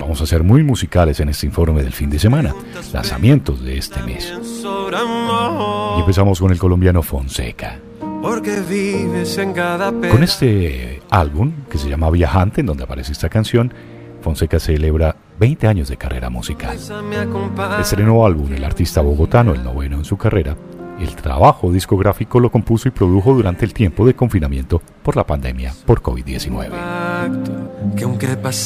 Vamos 0.00 0.20
a 0.20 0.26
ser 0.26 0.42
muy 0.42 0.64
musicales 0.64 1.20
en 1.20 1.28
este 1.28 1.46
informe 1.46 1.82
del 1.82 1.92
fin 1.92 2.10
de 2.10 2.18
semana, 2.18 2.54
lanzamientos 2.92 3.62
de 3.62 3.78
este 3.78 4.02
mes. 4.02 4.32
Y 5.96 6.00
empezamos 6.00 6.40
con 6.40 6.50
el 6.50 6.58
colombiano 6.58 7.02
Fonseca. 7.02 7.78
Con 10.10 10.22
este 10.22 11.02
álbum 11.10 11.52
que 11.70 11.78
se 11.78 11.88
llama 11.88 12.10
Viajante, 12.10 12.62
en 12.62 12.66
donde 12.66 12.84
aparece 12.84 13.12
esta 13.12 13.28
canción, 13.28 13.72
Fonseca 14.24 14.58
celebra 14.58 15.14
20 15.38 15.68
años 15.68 15.88
de 15.88 15.98
carrera 15.98 16.30
musical. 16.30 16.76
Estrenó 17.78 18.24
álbum 18.24 18.52
el 18.54 18.64
artista 18.64 19.02
bogotano, 19.02 19.52
el 19.52 19.62
noveno 19.62 19.98
en 19.98 20.04
su 20.04 20.16
carrera. 20.16 20.56
El 20.98 21.14
trabajo 21.14 21.70
discográfico 21.70 22.40
lo 22.40 22.50
compuso 22.50 22.88
y 22.88 22.92
produjo 22.92 23.34
durante 23.34 23.66
el 23.66 23.74
tiempo 23.74 24.06
de 24.06 24.14
confinamiento 24.14 24.80
por 25.02 25.16
la 25.16 25.26
pandemia 25.26 25.74
por 25.84 26.00
COVID-19. 26.02 26.70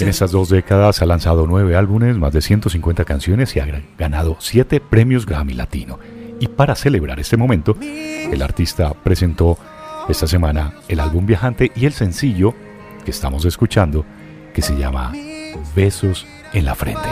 En 0.01 0.09
estas 0.09 0.31
dos 0.31 0.49
décadas 0.51 1.03
ha 1.03 1.07
lanzado 1.07 1.47
nueve 1.47 1.75
álbumes, 1.75 2.17
más 2.17 2.33
de 2.33 2.41
150 2.41 3.05
canciones 3.05 3.57
y 3.57 3.61
ha 3.61 3.67
ganado 3.99 4.37
siete 4.39 4.81
premios 4.81 5.27
Grammy 5.27 5.55
Latino. 5.55 5.99
Y 6.39 6.47
para 6.47 6.77
celebrar 6.77 7.19
este 7.19 7.37
momento, 7.37 7.77
el 7.81 8.43
artista 8.43 8.93
presentó 8.95 9.59
esta 10.09 10.29
semana 10.29 10.75
el 10.87 11.01
álbum 11.01 11.27
Viajante 11.27 11.73
y 11.75 11.87
el 11.87 11.93
sencillo 11.93 12.55
que 13.05 13.11
estamos 13.11 13.45
escuchando, 13.45 14.05
que 14.55 14.63
se 14.63 14.77
llama 14.77 15.13
Besos 15.75 16.27
en 16.53 16.65
la 16.65 16.75
Frente. 16.75 17.09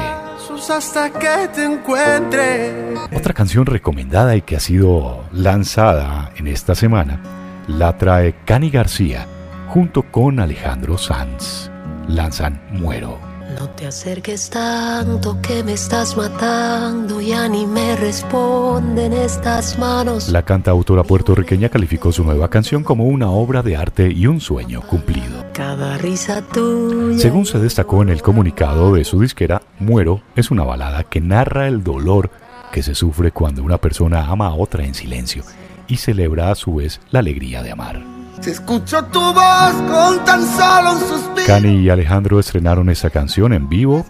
hasta 0.71 1.11
que 1.11 1.49
te 1.55 1.65
encuentre. 1.65 2.95
Otra 3.15 3.35
canción 3.35 3.67
recomendada 3.67 4.37
y 4.37 4.43
que 4.43 4.57
ha 4.57 4.61
sido 4.61 5.25
lanzada 5.33 6.33
en 6.37 6.47
esta 6.47 6.75
semana 6.75 7.21
la 7.67 7.97
trae 7.97 8.35
Cani 8.45 8.71
García 8.71 9.27
junto 9.69 10.03
con 10.03 10.41
Alejandro 10.41 10.99
Sanz. 10.99 11.71
Lanzan 12.09 12.61
Muero. 12.71 13.26
No 13.59 13.71
te 13.71 13.87
acerques 13.87 14.51
tanto 14.51 15.41
que 15.41 15.65
me 15.65 15.73
estás 15.73 16.15
matando, 16.15 17.23
ya 17.23 17.49
ni 17.49 17.67
me 17.67 17.97
responden 17.97 19.15
estas 19.15 19.79
manos. 19.79 20.29
La 20.29 20.43
cantautora 20.43 21.03
puertorriqueña 21.03 21.71
calificó 21.71 22.13
su 22.13 22.23
nueva 22.23 22.51
canción 22.51 22.85
como 22.85 23.05
una 23.05 23.31
obra 23.31 23.63
de 23.63 23.77
arte 23.77 24.13
y 24.13 24.27
un 24.27 24.43
sueño 24.43 24.83
cumplido. 24.83 25.43
Cada 25.55 25.97
risa 25.97 26.43
tuya. 26.43 27.19
Según 27.19 27.47
se 27.47 27.59
destacó 27.59 28.03
en 28.03 28.11
el 28.11 28.21
comunicado 28.21 28.93
de 28.93 29.05
su 29.05 29.21
disquera, 29.21 29.63
Muero 29.79 30.21
es 30.35 30.51
una 30.51 30.65
balada 30.65 31.05
que 31.05 31.23
narra 31.23 31.67
el 31.67 31.83
dolor 31.83 32.31
que 32.73 32.83
se 32.83 32.95
sufre 32.95 33.33
cuando 33.33 33.63
una 33.63 33.79
persona 33.79 34.27
ama 34.27 34.49
a 34.49 34.55
otra 34.55 34.85
en 34.85 34.93
silencio 34.93 35.45
y 35.89 35.97
celebra 35.97 36.51
a 36.51 36.57
su 36.57 36.75
vez 36.75 37.01
la 37.11 37.21
alegría 37.21 37.63
de 37.63 37.71
amar. 37.71 38.16
Se 38.41 38.51
escuchó 38.51 39.05
tu 39.07 39.21
voz 39.21 39.73
con 39.89 40.25
tan 40.25 40.45
solo 40.47 40.93
un 40.93 41.01
suspiro. 41.01 41.47
Cani 41.47 41.81
y 41.81 41.91
Alejandro 41.91 42.39
estrenaron 42.39 42.89
esa 42.91 43.11
canción 43.11 43.53
en 43.53 43.69
vivo 43.69 44.07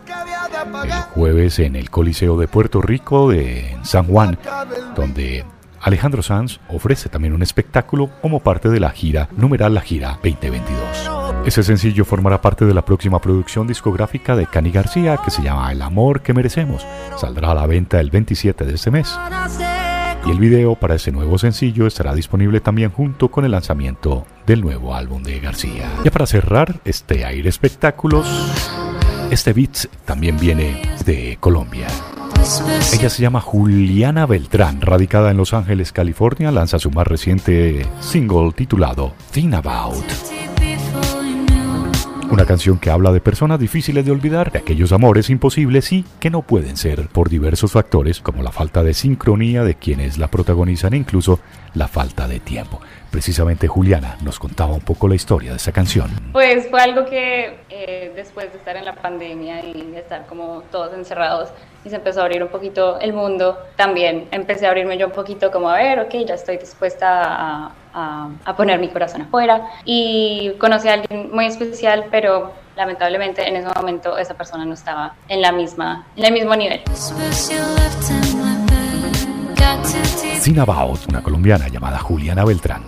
el 0.85 0.93
jueves 1.15 1.59
en 1.59 1.77
el 1.77 1.91
Coliseo 1.91 2.39
de 2.39 2.49
Puerto 2.49 2.81
Rico 2.81 3.31
de 3.31 3.77
San 3.83 4.07
Juan, 4.07 4.39
donde 4.95 5.45
Alejandro 5.81 6.23
Sanz 6.23 6.61
ofrece 6.69 7.09
también 7.09 7.35
un 7.35 7.43
espectáculo 7.43 8.11
como 8.21 8.41
parte 8.41 8.69
de 8.69 8.81
la 8.81 8.91
gira 8.91 9.29
numeral 9.37 9.75
La 9.75 9.81
Gira 9.81 10.19
2022. 10.23 11.11
Ese 11.47 11.63
sencillo 11.63 12.05
formará 12.05 12.41
parte 12.41 12.65
de 12.65 12.75
la 12.75 12.85
próxima 12.85 13.21
producción 13.21 13.67
discográfica 13.67 14.35
de 14.35 14.47
Cani 14.47 14.71
García 14.71 15.19
que 15.25 15.31
se 15.31 15.43
llama 15.43 15.71
El 15.71 15.83
amor 15.83 16.23
que 16.23 16.35
merecemos. 16.35 16.85
Saldrá 17.17 17.53
a 17.53 17.55
la 17.55 17.67
venta 17.67 18.01
el 18.01 18.11
27 18.11 18.65
de 18.65 18.75
este 18.75 18.91
mes. 18.91 19.17
Y 20.27 20.31
el 20.31 20.41
video 20.41 20.75
para 20.75 20.97
ese 20.97 21.13
nuevo 21.13 21.39
sencillo 21.39 21.87
estará 21.87 22.13
disponible 22.13 22.61
también 22.61 22.91
junto 22.91 23.31
con 23.31 23.45
el 23.45 23.53
lanzamiento 23.53 24.27
del 24.45 24.61
nuevo 24.61 24.95
álbum 24.95 25.23
de 25.23 25.39
García. 25.39 25.89
Ya 26.05 26.11
para 26.11 26.27
cerrar 26.27 26.81
este 26.85 27.25
aire 27.25 27.49
espectáculos, 27.49 28.27
este 29.31 29.53
beat 29.53 29.87
también 30.05 30.37
viene 30.39 30.83
de 31.05 31.37
Colombia. 31.39 31.87
Ella 32.93 33.09
se 33.09 33.23
llama 33.23 33.41
Juliana 33.41 34.27
Beltrán, 34.27 34.81
radicada 34.81 35.31
en 35.31 35.37
Los 35.37 35.55
Ángeles, 35.55 35.93
California, 35.93 36.51
lanza 36.51 36.79
su 36.79 36.91
más 36.91 37.07
reciente 37.07 37.87
single 38.01 38.53
titulado 38.53 39.15
Think 39.33 39.55
About. 39.55 40.56
Una 42.29 42.45
canción 42.45 42.79
que 42.79 42.91
habla 42.91 43.13
de 43.13 43.21
personas 43.21 43.61
difíciles 43.61 44.05
de 44.05 44.11
olvidar, 44.11 44.51
de 44.51 44.59
aquellos 44.59 44.91
amores 44.91 45.31
imposibles 45.31 45.93
y 45.93 46.05
que 46.19 46.29
no 46.29 46.43
pueden 46.43 46.77
ser 46.77 47.07
por 47.09 47.29
diversos 47.29 47.71
factores 47.71 48.21
como 48.21 48.43
la 48.43 48.51
falta 48.51 48.83
de 48.83 48.95
sincronía 48.95 49.63
de 49.63 49.77
quienes 49.77 50.19
la 50.19 50.27
protagonizan 50.27 50.95
e 50.95 50.97
incluso 50.97 51.39
la 51.75 51.87
falta 51.87 52.27
de 52.27 52.41
tiempo. 52.41 52.81
Precisamente 53.13 53.69
Juliana 53.69 54.17
nos 54.23 54.41
contaba 54.41 54.75
un 54.75 54.81
poco 54.81 55.07
la 55.07 55.15
historia 55.15 55.51
de 55.51 55.57
esa 55.59 55.71
canción. 55.71 56.11
Pues 56.33 56.69
fue 56.69 56.81
algo 56.81 57.07
que 57.07 57.61
eh, 57.71 58.13
después 58.17 58.51
de 58.51 58.59
estar 58.59 58.77
en 58.77 58.85
la 58.85 58.97
pandemia 58.97 59.65
y 59.65 59.93
de 59.93 60.01
estar 60.01 60.27
como 60.27 60.65
todos 60.73 60.93
encerrados 60.95 61.51
y 61.85 61.91
se 61.91 61.97
empezó 61.97 62.21
a 62.21 62.25
abrir 62.25 62.43
un 62.43 62.49
poquito 62.49 62.99
el 62.99 63.13
mundo, 63.13 63.57
también 63.77 64.27
empecé 64.33 64.67
a 64.67 64.71
abrirme 64.71 64.99
yo 64.99 65.07
un 65.07 65.13
poquito 65.13 65.53
como 65.53 65.71
a 65.71 65.77
ver, 65.77 66.01
ok, 66.01 66.13
ya 66.27 66.35
estoy 66.35 66.57
dispuesta 66.57 67.71
a, 67.97 68.29
a, 68.45 68.57
poner 68.57 68.79
mi 68.79 68.89
corazón 68.89 69.23
afuera 69.23 69.63
y 69.85 70.53
conocí 70.59 70.87
a 70.89 70.95
alguien 70.95 71.31
muy 71.33 71.47
especial, 71.47 72.05
pero 72.11 72.53
lamentablemente 72.77 73.49
en 73.49 73.57
ese 73.57 73.69
momento 73.75 74.19
esa 74.19 74.35
persona 74.35 74.65
no 74.65 74.75
estaba 74.75 75.15
en 75.29 75.41
la 75.41 75.51
misma, 75.51 76.07
en 76.15 76.27
el 76.27 76.33
mismo 76.33 76.55
nivel. 76.55 76.83
Sin 80.41 80.59
About, 80.61 81.09
una 81.09 81.23
colombiana 81.23 81.69
llamada 81.69 81.99
Juliana 81.99 82.45
Beltrán. 82.45 82.83